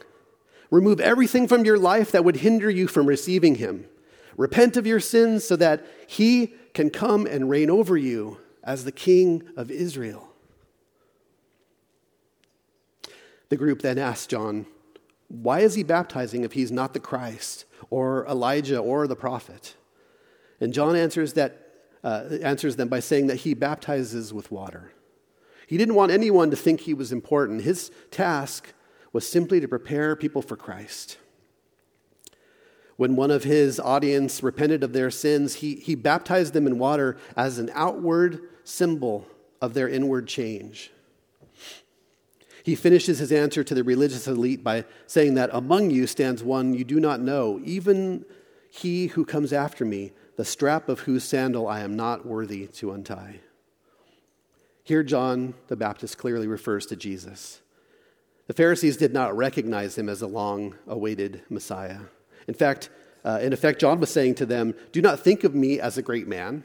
Remove 0.71 1.01
everything 1.01 1.49
from 1.49 1.65
your 1.65 1.79
life 1.79 2.13
that 2.13 2.25
would 2.25 2.37
hinder 2.37 2.69
you 2.69 2.89
from 2.89 3.07
receiving 3.07 3.55
him. 3.55 3.87
Repent 4.37 4.77
of 4.77 4.87
your 4.87 5.01
sins 5.01 5.45
so 5.45 5.57
that 5.57 5.87
he 6.07 6.55
can 6.75 6.91
come 6.91 7.27
and 7.27 7.49
reign 7.49 7.71
over 7.71 7.97
you 7.97 8.39
as 8.65 8.85
the 8.85 8.93
King 8.93 9.43
of 9.57 9.71
Israel. 9.71 10.29
The 13.49 13.57
group 13.57 13.83
then 13.83 13.99
asked 13.99 14.31
John, 14.31 14.67
Why 15.29 15.61
is 15.61 15.75
he 15.75 15.83
baptizing 15.83 16.45
if 16.45 16.53
he's 16.53 16.71
not 16.71 16.95
the 16.95 17.01
Christ, 17.01 17.65
or 17.89 18.27
Elijah, 18.27 18.79
or 18.79 19.07
the 19.07 19.17
prophet? 19.17 19.75
And 20.61 20.73
John 20.73 20.95
answers, 20.95 21.33
that, 21.35 21.70
uh, 22.03 22.25
answers 22.43 22.77
them 22.77 22.89
by 22.89 23.01
saying 23.01 23.27
that 23.29 23.37
he 23.37 23.55
baptizes 23.55 24.33
with 24.33 24.51
water. 24.51 24.93
He 25.67 25.77
didn't 25.77 25.95
want 25.95 26.11
anyone 26.11 26.51
to 26.51 26.57
think 26.57 26.81
he 26.81 26.95
was 26.95 27.13
important. 27.13 27.63
His 27.63 27.91
task 28.11 28.73
was 29.13 29.29
simply 29.29 29.61
to 29.61 29.69
prepare 29.69 30.17
people 30.17 30.43
for 30.43 30.57
Christ. 30.57 31.19
When 32.97 33.17
one 33.17 33.31
of 33.31 33.45
his 33.45 33.81
audience 33.81 34.43
repented 34.43 34.83
of 34.83 34.93
their 34.93 35.11
sins, 35.11 35.57
he, 35.57 35.77
he 35.77 35.95
baptized 35.95 36.53
them 36.53 36.67
in 36.67 36.79
water 36.79 37.17
as 37.37 37.59
an 37.59 37.71
outward 37.73 38.41
symbol 38.65 39.27
of 39.61 39.75
their 39.75 39.89
inward 39.89 40.27
change. 40.27 40.91
He 42.63 42.75
finishes 42.75 43.19
his 43.19 43.33
answer 43.33 43.65
to 43.65 43.75
the 43.75 43.85
religious 43.85 44.27
elite 44.27 44.63
by 44.63 44.85
saying 45.07 45.35
that 45.35 45.51
among 45.53 45.91
you 45.91 46.07
stands 46.07 46.43
one 46.43 46.75
you 46.75 46.85
do 46.85 47.01
not 47.01 47.21
know, 47.21 47.61
even 47.65 48.25
he 48.71 49.09
who 49.09 49.25
comes 49.25 49.53
after 49.53 49.85
me, 49.85 50.13
the 50.41 50.45
strap 50.47 50.89
of 50.89 51.01
whose 51.01 51.23
sandal 51.23 51.69
I 51.69 51.81
am 51.81 51.97
not 51.97 52.25
worthy 52.25 52.67
to 52.69 52.93
untie. 52.93 53.41
Here, 54.83 55.03
John 55.03 55.53
the 55.69 55.77
Baptist 55.77 56.17
clearly 56.17 56.47
refers 56.47 56.87
to 56.87 56.97
Jesus. 56.97 57.61
The 58.47 58.55
Pharisees 58.55 58.97
did 58.97 59.13
not 59.13 59.37
recognize 59.37 59.99
him 59.99 60.09
as 60.09 60.23
a 60.23 60.27
long 60.27 60.77
awaited 60.87 61.43
Messiah. 61.51 61.99
In 62.49 62.55
fact, 62.55 62.89
uh, 63.23 63.39
in 63.43 63.53
effect, 63.53 63.83
John 63.83 64.01
was 64.01 64.11
saying 64.11 64.37
to 64.37 64.47
them, 64.47 64.75
Do 64.93 65.03
not 65.03 65.21
think 65.21 65.45
of 65.45 65.55
me 65.55 65.79
as 65.79 65.99
a 65.99 66.03
great 66.03 66.27
man. 66.27 66.65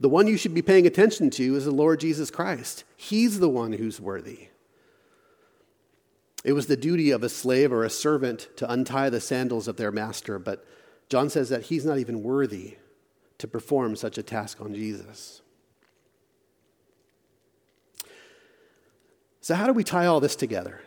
The 0.00 0.08
one 0.08 0.26
you 0.26 0.36
should 0.36 0.52
be 0.52 0.60
paying 0.60 0.88
attention 0.88 1.30
to 1.30 1.54
is 1.54 1.66
the 1.66 1.70
Lord 1.70 2.00
Jesus 2.00 2.28
Christ. 2.28 2.82
He's 2.96 3.38
the 3.38 3.48
one 3.48 3.74
who's 3.74 4.00
worthy. 4.00 4.48
It 6.42 6.54
was 6.54 6.66
the 6.66 6.76
duty 6.76 7.12
of 7.12 7.22
a 7.22 7.28
slave 7.28 7.72
or 7.72 7.84
a 7.84 7.88
servant 7.88 8.48
to 8.56 8.68
untie 8.68 9.10
the 9.10 9.20
sandals 9.20 9.68
of 9.68 9.76
their 9.76 9.92
master, 9.92 10.40
but 10.40 10.66
John 11.10 11.28
says 11.28 11.48
that 11.48 11.64
he's 11.64 11.84
not 11.84 11.98
even 11.98 12.22
worthy 12.22 12.76
to 13.38 13.48
perform 13.48 13.96
such 13.96 14.16
a 14.16 14.22
task 14.22 14.60
on 14.60 14.74
Jesus. 14.74 15.42
So, 19.40 19.54
how 19.56 19.66
do 19.66 19.72
we 19.72 19.82
tie 19.82 20.06
all 20.06 20.20
this 20.20 20.36
together? 20.36 20.80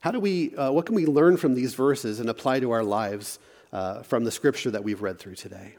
How 0.00 0.10
do 0.10 0.20
we, 0.20 0.54
uh, 0.54 0.70
what 0.72 0.86
can 0.86 0.94
we 0.94 1.06
learn 1.06 1.38
from 1.38 1.54
these 1.54 1.74
verses 1.74 2.20
and 2.20 2.28
apply 2.28 2.60
to 2.60 2.70
our 2.72 2.84
lives 2.84 3.38
uh, 3.72 4.02
from 4.02 4.24
the 4.24 4.30
scripture 4.30 4.70
that 4.70 4.84
we've 4.84 5.02
read 5.02 5.18
through 5.18 5.36
today? 5.36 5.76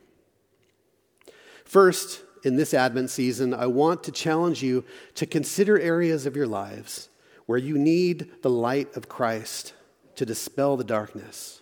First, 1.64 2.22
in 2.44 2.56
this 2.56 2.74
Advent 2.74 3.12
season, 3.12 3.54
I 3.54 3.68
want 3.68 4.04
to 4.06 4.12
challenge 4.12 4.64
you 4.64 4.84
to 5.16 5.26
consider 5.28 5.80
areas 5.80 6.26
of 6.26 6.36
your 6.36 6.48
lives 6.48 7.10
where 7.46 7.60
you 7.60 7.78
need 7.78 8.42
the 8.42 8.50
light 8.50 8.96
of 8.96 9.10
Christ 9.10 9.74
to 10.16 10.26
dispel 10.26 10.76
the 10.76 10.84
darkness. 10.84 11.61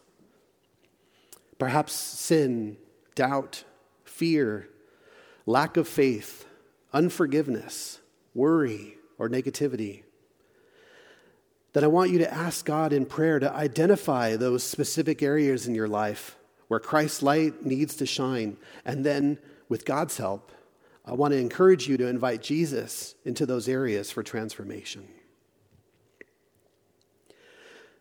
Perhaps 1.60 1.94
sin, 1.94 2.78
doubt, 3.14 3.64
fear, 4.04 4.68
lack 5.46 5.78
of 5.78 5.88
faith, 5.88 6.48
unforgiveness, 6.92 8.00
worry, 8.34 8.98
or 9.20 9.30
negativity 9.30 10.04
that 11.74 11.84
I 11.84 11.88
want 11.88 12.12
you 12.12 12.20
to 12.20 12.34
ask 12.34 12.66
God 12.66 12.94
in 12.94 13.06
prayer 13.06 13.40
to 13.40 13.52
identify 13.52 14.36
those 14.36 14.64
specific 14.64 15.22
areas 15.22 15.68
in 15.68 15.76
your 15.76 15.88
life 15.88 16.38
where 16.68 16.80
Christ's 16.80 17.22
light 17.22 17.66
needs 17.66 17.96
to 17.98 18.06
shine. 18.06 18.58
And 18.86 19.06
then, 19.06 19.38
with 19.68 19.86
God's 19.86 20.18
help, 20.18 20.52
I 21.06 21.14
want 21.14 21.34
to 21.34 21.40
encourage 21.40 21.88
you 21.88 21.98
to 21.98 22.08
invite 22.08 22.42
Jesus 22.42 23.16
into 23.24 23.46
those 23.46 23.68
areas 23.68 24.12
for 24.12 24.24
transformation. 24.24 25.08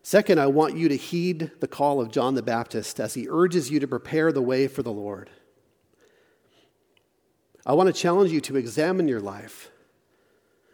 Second, 0.09 0.39
I 0.39 0.47
want 0.47 0.75
you 0.75 0.89
to 0.89 0.97
heed 0.97 1.51
the 1.59 1.67
call 1.67 2.01
of 2.01 2.09
John 2.09 2.33
the 2.33 2.41
Baptist 2.41 2.99
as 2.99 3.13
he 3.13 3.27
urges 3.29 3.69
you 3.69 3.79
to 3.79 3.87
prepare 3.87 4.31
the 4.31 4.41
way 4.41 4.67
for 4.67 4.81
the 4.81 4.91
Lord. 4.91 5.29
I 7.63 7.73
want 7.73 7.93
to 7.93 8.01
challenge 8.01 8.31
you 8.31 8.41
to 8.41 8.57
examine 8.57 9.07
your 9.07 9.19
life 9.19 9.69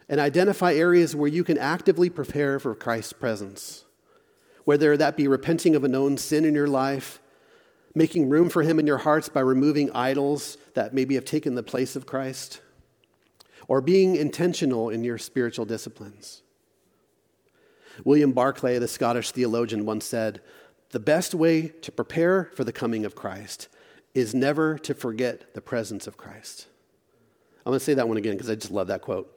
and 0.08 0.21
identify 0.21 0.74
areas 0.74 1.17
where 1.17 1.28
you 1.28 1.43
can 1.43 1.58
actively 1.58 2.10
prepare 2.10 2.62
for 2.62 2.74
Christ's 2.76 3.12
presence. 3.12 3.84
Whether 4.63 4.95
that 4.95 5.17
be 5.17 5.28
repenting 5.28 5.76
of 5.76 5.84
a 5.84 5.89
known 5.89 6.15
sin 6.15 6.45
in 6.45 6.56
your 6.56 6.69
life, 6.69 7.19
making 7.93 8.30
room 8.30 8.48
for 8.48 8.63
Him 8.63 8.80
in 8.80 8.88
your 8.88 9.00
hearts 9.00 9.28
by 9.28 9.41
removing 9.41 9.91
idols 9.91 10.58
that 10.76 10.93
maybe 10.93 11.15
have 11.15 11.26
taken 11.26 11.56
the 11.56 11.62
place 11.62 11.98
of 11.98 12.06
Christ, 12.06 12.62
or 13.67 13.82
being 13.82 14.15
intentional 14.15 14.89
in 14.89 15.04
your 15.04 15.17
spiritual 15.17 15.65
disciplines. 15.65 16.41
William 18.03 18.31
Barclay, 18.31 18.77
the 18.79 18.88
Scottish 18.88 19.31
theologian, 19.31 19.86
once 19.86 20.05
said, 20.05 20.41
The 20.89 20.99
best 20.99 21.34
way 21.34 21.69
to 21.69 21.91
prepare 21.91 22.51
for 22.55 22.63
the 22.63 22.73
coming 22.73 23.05
of 23.05 23.15
Christ 23.15 23.67
is 24.13 24.34
never 24.34 24.77
to 24.79 24.93
forget 24.93 25.53
the 25.53 25.62
presence 25.62 26.08
of 26.08 26.17
Christ. 26.17 26.67
I'm 27.65 27.71
going 27.71 27.79
to 27.79 27.86
say 27.86 27.95
that 27.95 28.08
one 28.08 28.17
again 28.17 28.34
because 28.34 28.49
I 28.49 28.55
just 28.55 28.71
love 28.71 28.88
that 28.88 29.01
quote. 29.01 29.31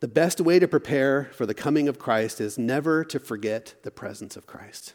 The 0.00 0.08
best 0.08 0.40
way 0.40 0.58
to 0.58 0.68
prepare 0.68 1.30
for 1.32 1.46
the 1.46 1.54
coming 1.54 1.88
of 1.88 1.98
Christ 1.98 2.40
is 2.40 2.58
never 2.58 3.04
to 3.04 3.18
forget 3.18 3.74
the 3.82 3.90
presence 3.90 4.36
of 4.36 4.46
Christ. 4.46 4.94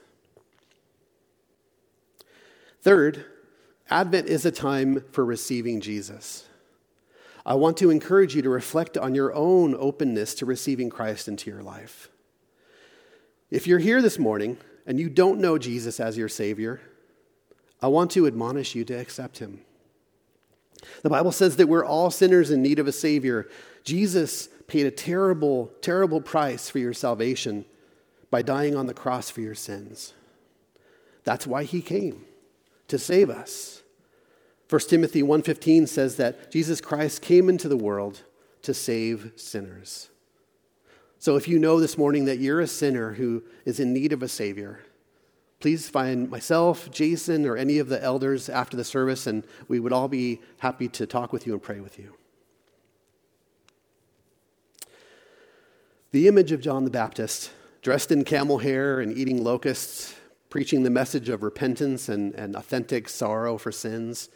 Third, 2.82 3.26
Advent 3.90 4.28
is 4.28 4.46
a 4.46 4.52
time 4.52 5.04
for 5.12 5.26
receiving 5.26 5.82
Jesus. 5.82 6.48
I 7.46 7.56
want 7.56 7.78
to 7.78 7.90
encourage 7.90 8.36
you 8.36 8.42
to 8.44 8.50
reflect 8.50 8.98
on 8.98 9.16
your 9.16 9.34
own 9.34 9.76
openness 9.78 10.36
to 10.36 10.46
receiving 10.46 10.90
Christ 10.90 11.28
into 11.28 11.50
your 11.50 11.64
life. 11.64 12.10
If 13.52 13.68
you're 13.68 13.80
here 13.80 14.02
this 14.02 14.18
morning 14.18 14.58
and 14.88 14.98
you 14.98 15.10
don't 15.10 15.42
know 15.42 15.58
Jesus 15.58 16.00
as 16.00 16.18
your 16.18 16.30
Savior, 16.30 16.80
I 17.82 17.90
want 17.90 18.12
to 18.12 18.26
admonish 18.26 18.76
you 18.76 18.86
to 18.86 18.94
accept 18.94 19.40
Him. 19.40 19.62
The 21.04 21.10
Bible 21.10 21.34
says 21.34 21.58
that 21.58 21.68
we're 21.68 21.86
all 21.86 22.10
sinners 22.10 22.50
in 22.50 22.62
need 22.62 22.80
of 22.80 22.88
a 22.88 22.94
Savior. 22.94 23.50
Jesus 23.84 24.48
paid 24.68 24.86
a 24.86 24.92
terrible, 24.92 25.70
terrible 25.82 26.22
price 26.22 26.70
for 26.70 26.80
your 26.80 26.94
salvation 26.94 27.66
by 28.32 28.42
dying 28.42 28.76
on 28.76 28.88
the 28.88 28.94
cross 28.94 29.30
for 29.30 29.42
your 29.42 29.54
sins. 29.54 30.14
That's 31.26 31.46
why 31.46 31.66
he 31.66 31.82
came, 31.82 32.24
to 32.88 32.98
save 32.98 33.30
us. 33.30 33.84
1 34.70 34.80
Timothy 34.88 35.22
1:15 35.22 35.88
says 35.88 36.16
that 36.16 36.50
Jesus 36.50 36.80
Christ 36.80 37.22
came 37.22 37.50
into 37.50 37.68
the 37.68 37.76
world 37.76 38.22
to 38.62 38.74
save 38.74 39.34
sinners. 39.36 40.11
So 41.22 41.36
if 41.36 41.48
you 41.48 41.60
know 41.60 41.80
this 41.80 42.00
morning 42.00 42.26
that 42.26 42.40
you're 42.40 42.62
a 42.62 42.68
sinner 42.68 43.14
who 43.14 43.44
is 43.64 43.80
in 43.80 43.94
need 43.94 44.12
of 44.12 44.24
a 44.24 44.28
savior, 44.28 44.80
please 45.60 45.88
find 45.88 46.32
myself, 46.32 46.90
Jason, 46.90 47.46
or 47.46 47.56
any 47.56 47.78
of 47.78 47.90
the 47.90 48.02
elders 48.02 48.50
after 48.50 48.76
the 48.76 48.84
service, 48.84 49.28
and 49.28 49.46
we 49.68 49.80
would 49.80 49.94
all 49.94 50.08
be 50.08 50.42
happy 50.58 50.88
to 50.88 51.06
talk 51.06 51.32
with 51.32 51.46
you 51.46 51.54
and 51.54 51.62
pray 51.62 51.80
with 51.80 52.00
you. 52.00 52.16
The 56.10 56.28
image 56.28 56.52
of 56.52 56.60
John 56.60 56.86
the 56.86 56.90
Baptist, 56.90 57.52
dressed 57.84 58.12
in 58.12 58.24
camel 58.24 58.58
hair 58.58 59.00
and 59.00 59.16
eating 59.16 59.44
locusts, 59.44 60.16
preaching 60.50 60.82
the 60.82 60.90
message 60.90 61.30
of 61.30 61.44
repentance 61.44 62.10
and, 62.10 62.34
and 62.34 62.56
authentic 62.56 63.08
sorrow 63.08 63.60
for 63.60 63.72
sins, 63.72 64.28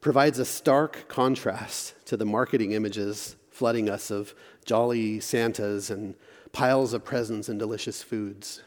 provides 0.00 0.38
a 0.38 0.46
stark 0.46 1.08
contrast 1.08 1.92
to 2.06 2.16
the 2.16 2.24
marketing 2.24 2.72
images 2.72 3.36
flooding 3.60 3.90
us 3.90 4.10
of 4.10 4.34
jolly 4.64 5.20
Santas 5.20 5.90
and 5.90 6.14
piles 6.50 6.94
of 6.94 7.04
presents 7.04 7.46
and 7.50 7.58
delicious 7.58 8.02
foods. 8.02 8.62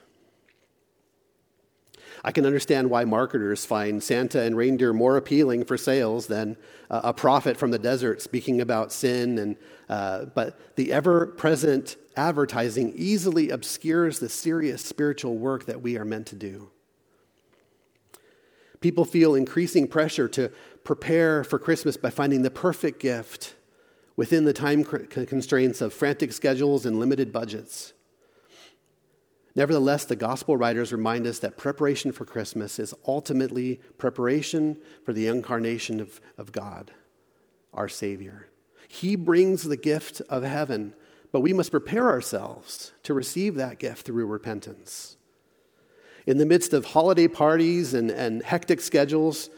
I 2.24 2.32
can 2.32 2.46
understand 2.46 2.92
why 2.92 3.04
marketers 3.04 3.66
find 3.66 4.04
Santa 4.04 4.42
and 4.42 4.56
reindeer 4.56 4.94
more 4.94 5.18
appealing 5.18 5.66
for 5.66 5.78
sales 5.78 6.28
than 6.28 6.58
uh, 6.92 7.02
a 7.06 7.12
prophet 7.12 7.58
from 7.58 7.72
the 7.72 7.80
desert 7.80 8.22
speaking 8.22 8.62
about 8.62 8.92
sin. 8.92 9.40
And, 9.40 9.56
uh, 9.90 10.26
but 10.26 10.76
the 10.76 10.94
ever 10.94 11.26
present 11.26 11.96
advertising 12.16 12.94
easily 12.96 13.50
obscures 13.50 14.20
the 14.20 14.30
serious 14.30 14.86
spiritual 14.86 15.40
work 15.40 15.66
that 15.66 15.82
we 15.82 15.98
are 15.98 16.06
meant 16.06 16.28
to 16.28 16.36
do. 16.36 16.70
People 18.80 19.06
feel 19.06 19.34
increasing 19.34 19.88
pressure 19.88 20.28
to 20.28 20.52
prepare 20.84 21.44
for 21.44 21.58
Christmas 21.58 21.98
by 21.98 22.12
finding 22.12 22.44
the 22.44 22.52
perfect 22.52 23.00
gift 23.00 23.56
within 24.16 24.46
the 24.46 24.54
time 24.54 24.84
constraints 24.84 25.82
of 25.82 25.94
frantic 25.94 26.32
schedules 26.32 26.86
and 26.86 27.00
limited 27.00 27.32
budgets. 27.32 27.94
Nevertheless, 29.56 30.06
the 30.06 30.16
gospel 30.16 30.58
writers 30.58 30.92
remind 30.92 31.28
us 31.28 31.40
that 31.40 31.58
preparation 31.58 32.12
for 32.12 32.26
Christmas 32.26 32.80
is 32.80 32.94
ultimately 33.08 33.80
preparation 33.98 34.78
for 35.06 35.14
the 35.14 35.28
incarnation 35.28 36.00
of, 36.00 36.20
of 36.38 36.52
God, 36.52 36.92
our 37.74 37.88
Savior. 37.88 38.50
He 38.88 39.16
brings 39.16 39.64
the 39.64 39.78
gift 39.78 40.22
of 40.30 40.44
heaven, 40.44 40.94
but 41.32 41.42
we 41.42 41.54
must 41.54 41.72
prepare 41.72 42.10
ourselves 42.10 42.94
to 43.04 43.14
receive 43.14 43.56
that 43.56 43.80
gift 43.80 44.06
through 44.06 44.26
repentance. 44.26 45.18
In 46.26 46.38
the 46.38 46.46
midst 46.46 46.74
of 46.74 46.86
holiday 46.86 47.28
parties 47.28 47.94
and, 47.94 48.10
and 48.10 48.42
hectic 48.42 48.82
schedules, 48.82 49.50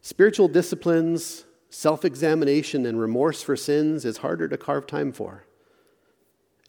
spiritual 0.00 0.48
disciplines, 0.48 1.43
self 1.74 2.04
examination, 2.04 2.86
and 2.86 3.00
remorse 3.00 3.42
for 3.42 3.56
sins 3.56 4.04
is 4.04 4.18
harder 4.18 4.46
to 4.48 4.56
carve 4.56 4.86
time 4.86 5.12
for. 5.12 5.44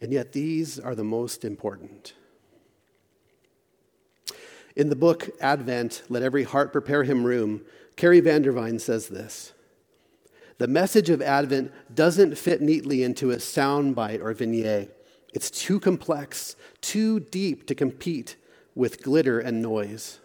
And 0.02 0.12
yet, 0.12 0.34
these 0.34 0.80
are 0.80 0.96
the 0.96 1.04
most 1.04 1.46
important. 1.46 2.14
In 4.76 4.90
the 4.90 4.96
book 4.96 5.30
Advent, 5.40 6.02
Let 6.10 6.24
Every 6.24 6.44
Heart 6.44 6.72
Prepare 6.72 7.04
Him 7.04 7.24
Room, 7.24 7.62
Carrie 7.96 8.22
Vandervine 8.22 8.82
says 8.82 9.08
this 9.08 9.54
The 10.58 10.68
message 10.68 11.12
of 11.12 11.22
Advent 11.22 11.72
doesn't 11.94 12.38
fit 12.38 12.62
neatly 12.62 13.04
into 13.04 13.32
a 13.32 13.38
soundbite 13.38 14.22
or 14.22 14.34
vignette. 14.34 14.90
It's 15.34 15.52
too 15.52 15.80
complex, 15.80 16.56
too 16.82 17.20
deep 17.20 17.68
to 17.68 17.76
compete 17.76 18.38
with 18.74 19.04
glitter 19.04 19.40
and 19.40 19.62
noise. 19.62 20.20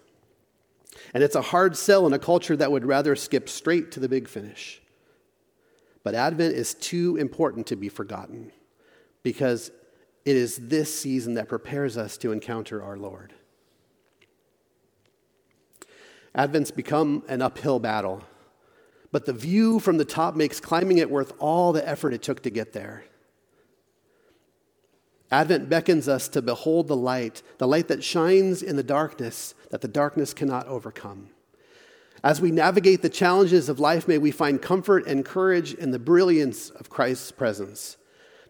And 1.14 1.22
it's 1.22 1.34
a 1.34 1.42
hard 1.42 1.76
sell 1.76 2.06
in 2.06 2.12
a 2.12 2.18
culture 2.18 2.56
that 2.56 2.70
would 2.70 2.84
rather 2.84 3.16
skip 3.16 3.48
straight 3.48 3.92
to 3.92 4.00
the 4.00 4.08
big 4.08 4.28
finish. 4.28 4.80
But 6.02 6.14
Advent 6.14 6.54
is 6.54 6.74
too 6.74 7.16
important 7.16 7.66
to 7.68 7.76
be 7.76 7.88
forgotten 7.88 8.52
because 9.22 9.70
it 10.24 10.36
is 10.36 10.56
this 10.56 10.98
season 10.98 11.34
that 11.34 11.48
prepares 11.48 11.96
us 11.96 12.16
to 12.18 12.32
encounter 12.32 12.82
our 12.82 12.96
Lord. 12.96 13.34
Advent's 16.34 16.70
become 16.70 17.24
an 17.28 17.42
uphill 17.42 17.80
battle, 17.80 18.22
but 19.10 19.26
the 19.26 19.32
view 19.32 19.80
from 19.80 19.98
the 19.98 20.04
top 20.04 20.36
makes 20.36 20.60
climbing 20.60 20.98
it 20.98 21.10
worth 21.10 21.32
all 21.38 21.72
the 21.72 21.86
effort 21.86 22.14
it 22.14 22.22
took 22.22 22.42
to 22.42 22.50
get 22.50 22.72
there. 22.72 23.04
Advent 25.30 25.68
beckons 25.68 26.08
us 26.08 26.28
to 26.28 26.42
behold 26.42 26.88
the 26.88 26.96
light, 26.96 27.42
the 27.58 27.68
light 27.68 27.88
that 27.88 28.02
shines 28.02 28.62
in 28.62 28.76
the 28.76 28.82
darkness 28.82 29.54
that 29.70 29.80
the 29.80 29.88
darkness 29.88 30.34
cannot 30.34 30.66
overcome. 30.66 31.28
As 32.22 32.40
we 32.40 32.50
navigate 32.50 33.02
the 33.02 33.08
challenges 33.08 33.68
of 33.68 33.80
life, 33.80 34.06
may 34.06 34.18
we 34.18 34.30
find 34.30 34.60
comfort 34.60 35.06
and 35.06 35.24
courage 35.24 35.72
in 35.72 35.90
the 35.90 35.98
brilliance 35.98 36.68
of 36.70 36.90
Christ's 36.90 37.32
presence. 37.32 37.96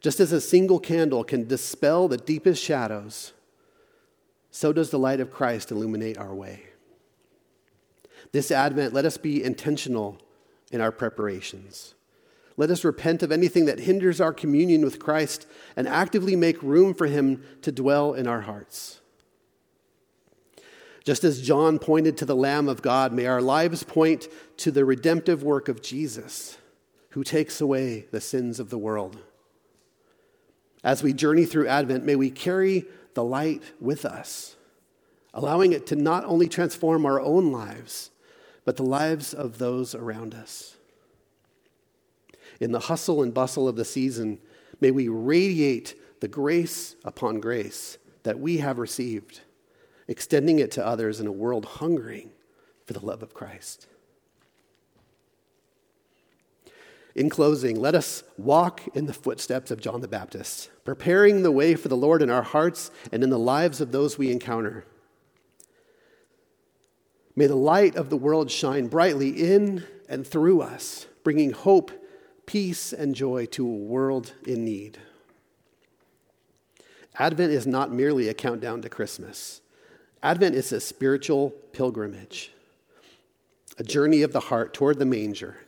Just 0.00 0.18
as 0.18 0.32
a 0.32 0.40
single 0.40 0.80
candle 0.80 1.22
can 1.22 1.46
dispel 1.46 2.08
the 2.08 2.16
deepest 2.16 2.62
shadows, 2.62 3.32
so 4.50 4.72
does 4.72 4.90
the 4.90 4.98
light 4.98 5.20
of 5.20 5.30
Christ 5.30 5.70
illuminate 5.70 6.18
our 6.18 6.34
way. 6.34 6.64
This 8.32 8.50
Advent, 8.50 8.94
let 8.94 9.04
us 9.04 9.18
be 9.18 9.44
intentional 9.44 10.18
in 10.72 10.80
our 10.80 10.90
preparations. 10.90 11.94
Let 12.60 12.70
us 12.70 12.84
repent 12.84 13.22
of 13.22 13.32
anything 13.32 13.64
that 13.64 13.80
hinders 13.80 14.20
our 14.20 14.34
communion 14.34 14.82
with 14.82 14.98
Christ 14.98 15.46
and 15.76 15.88
actively 15.88 16.36
make 16.36 16.62
room 16.62 16.92
for 16.92 17.06
Him 17.06 17.42
to 17.62 17.72
dwell 17.72 18.12
in 18.12 18.26
our 18.26 18.42
hearts. 18.42 19.00
Just 21.02 21.24
as 21.24 21.40
John 21.40 21.78
pointed 21.78 22.18
to 22.18 22.26
the 22.26 22.36
Lamb 22.36 22.68
of 22.68 22.82
God, 22.82 23.14
may 23.14 23.24
our 23.24 23.40
lives 23.40 23.82
point 23.82 24.28
to 24.58 24.70
the 24.70 24.84
redemptive 24.84 25.42
work 25.42 25.70
of 25.70 25.80
Jesus, 25.80 26.58
who 27.12 27.24
takes 27.24 27.62
away 27.62 28.04
the 28.10 28.20
sins 28.20 28.60
of 28.60 28.68
the 28.68 28.76
world. 28.76 29.16
As 30.84 31.02
we 31.02 31.14
journey 31.14 31.46
through 31.46 31.66
Advent, 31.66 32.04
may 32.04 32.14
we 32.14 32.30
carry 32.30 32.84
the 33.14 33.24
light 33.24 33.62
with 33.80 34.04
us, 34.04 34.56
allowing 35.32 35.72
it 35.72 35.86
to 35.86 35.96
not 35.96 36.26
only 36.26 36.46
transform 36.46 37.06
our 37.06 37.22
own 37.22 37.52
lives, 37.52 38.10
but 38.66 38.76
the 38.76 38.82
lives 38.82 39.32
of 39.32 39.56
those 39.56 39.94
around 39.94 40.34
us. 40.34 40.76
In 42.60 42.72
the 42.72 42.80
hustle 42.80 43.22
and 43.22 43.32
bustle 43.32 43.66
of 43.66 43.76
the 43.76 43.84
season, 43.84 44.38
may 44.80 44.90
we 44.90 45.08
radiate 45.08 45.94
the 46.20 46.28
grace 46.28 46.94
upon 47.04 47.40
grace 47.40 47.98
that 48.22 48.38
we 48.38 48.58
have 48.58 48.78
received, 48.78 49.40
extending 50.06 50.58
it 50.58 50.70
to 50.72 50.86
others 50.86 51.20
in 51.20 51.26
a 51.26 51.32
world 51.32 51.64
hungering 51.64 52.30
for 52.84 52.92
the 52.92 53.04
love 53.04 53.22
of 53.22 53.32
Christ. 53.32 53.86
In 57.14 57.28
closing, 57.28 57.80
let 57.80 57.94
us 57.94 58.22
walk 58.36 58.82
in 58.94 59.06
the 59.06 59.12
footsteps 59.12 59.70
of 59.70 59.80
John 59.80 60.00
the 60.00 60.08
Baptist, 60.08 60.70
preparing 60.84 61.42
the 61.42 61.50
way 61.50 61.74
for 61.74 61.88
the 61.88 61.96
Lord 61.96 62.22
in 62.22 62.30
our 62.30 62.42
hearts 62.42 62.90
and 63.10 63.24
in 63.24 63.30
the 63.30 63.38
lives 63.38 63.80
of 63.80 63.90
those 63.90 64.16
we 64.16 64.30
encounter. 64.30 64.84
May 67.34 67.46
the 67.46 67.56
light 67.56 67.96
of 67.96 68.10
the 68.10 68.16
world 68.16 68.50
shine 68.50 68.86
brightly 68.86 69.30
in 69.30 69.84
and 70.08 70.26
through 70.26 70.60
us, 70.60 71.06
bringing 71.24 71.52
hope, 71.52 71.90
peace, 72.50 72.92
and 72.92 73.14
joy 73.14 73.46
to 73.46 73.64
a 73.64 73.70
world 73.72 74.32
in 74.44 74.64
need. 74.64 74.98
Advent 77.16 77.52
is 77.52 77.64
not 77.64 77.92
merely 77.92 78.28
a 78.28 78.34
countdown 78.34 78.82
to 78.82 78.88
Christmas. 78.88 79.60
Advent 80.20 80.56
is 80.56 80.72
a 80.72 80.80
spiritual 80.80 81.50
pilgrimage, 81.72 82.50
a 83.78 83.84
journey 83.84 84.22
of 84.22 84.32
the 84.32 84.40
heart 84.40 84.74
toward 84.74 84.98
the 84.98 85.04
manger 85.04 85.58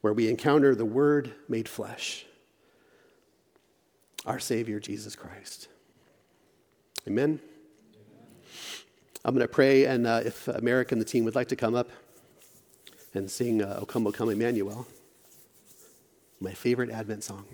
where 0.00 0.12
we 0.12 0.28
encounter 0.28 0.74
the 0.74 0.84
Word 0.84 1.32
made 1.48 1.68
flesh, 1.68 2.26
our 4.26 4.40
Savior, 4.40 4.80
Jesus 4.80 5.14
Christ. 5.14 5.68
Amen. 7.06 7.38
I'm 9.24 9.32
going 9.32 9.46
to 9.46 9.52
pray, 9.52 9.84
and 9.84 10.08
uh, 10.08 10.22
if 10.24 10.48
America 10.48 10.92
and 10.96 11.00
the 11.00 11.06
team 11.06 11.24
would 11.24 11.36
like 11.36 11.48
to 11.50 11.56
come 11.56 11.76
up 11.76 11.90
and 13.14 13.30
sing 13.30 13.62
uh, 13.62 13.78
O 13.80 13.86
Come, 13.86 14.08
O 14.08 14.10
Come, 14.10 14.30
Emmanuel, 14.30 14.88
my 16.44 16.52
favorite 16.52 16.90
Advent 16.90 17.24
song. 17.24 17.46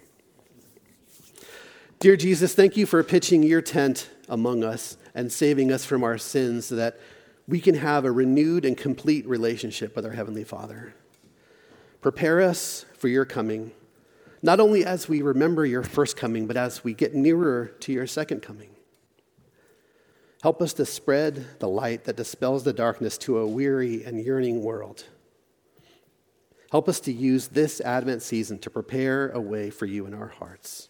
Dear 2.00 2.16
Jesus, 2.16 2.55
thank 2.55 2.76
you 2.76 2.87
for 2.87 3.03
pitching 3.05 3.42
your 3.42 3.62
tent 3.62 4.11
among 4.29 4.64
us 4.64 4.96
and 5.14 5.31
saving 5.31 5.70
us 5.70 5.85
from 5.85 6.03
our 6.03 6.18
sins 6.18 6.66
so 6.66 6.76
that 6.76 6.98
we 7.46 7.61
can 7.61 7.76
have 7.76 8.05
a 8.05 8.11
renewed 8.11 8.64
and 8.64 8.76
complete 8.76 9.26
relationship 9.26 9.94
with 9.94 10.05
our 10.05 10.12
Heavenly 10.12 10.44
Father. 10.44 10.94
Prepare 12.00 12.40
us 12.40 12.85
for 12.98 13.07
your 13.07 13.24
coming, 13.24 13.70
not 14.42 14.59
only 14.59 14.85
as 14.85 15.09
we 15.09 15.22
remember 15.22 15.64
your 15.64 15.83
first 15.83 16.16
coming, 16.16 16.46
but 16.46 16.57
as 16.57 16.83
we 16.83 16.92
get 16.92 17.14
nearer 17.14 17.66
to 17.81 17.92
your 17.92 18.07
second 18.07 18.40
coming. 18.40 18.70
Help 20.42 20.62
us 20.62 20.72
to 20.72 20.87
spread 20.87 21.61
the 21.61 21.68
light 21.68 22.05
that 22.05 22.16
dispels 22.16 22.64
the 22.64 22.72
darkness 22.72 23.18
to 23.18 23.38
a 23.38 23.46
weary 23.46 24.03
and 24.05 24.24
yearning 24.24 24.62
world. 24.62 25.05
Help 26.70 26.88
us 26.88 27.00
to 27.00 27.12
use 27.12 27.48
this 27.48 27.80
Advent 27.80 28.22
season 28.22 28.59
to 28.61 28.70
prepare 28.70 29.30
a 29.30 29.40
way 29.40 29.70
for 29.70 29.87
you 29.87 30.06
in 30.06 30.14
our 30.14 30.28
hearts. 30.28 30.88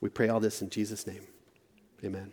We 0.00 0.08
pray 0.08 0.28
all 0.28 0.40
this 0.40 0.62
in 0.62 0.70
Jesus' 0.70 1.06
name. 1.06 1.22
Amen. 2.04 2.30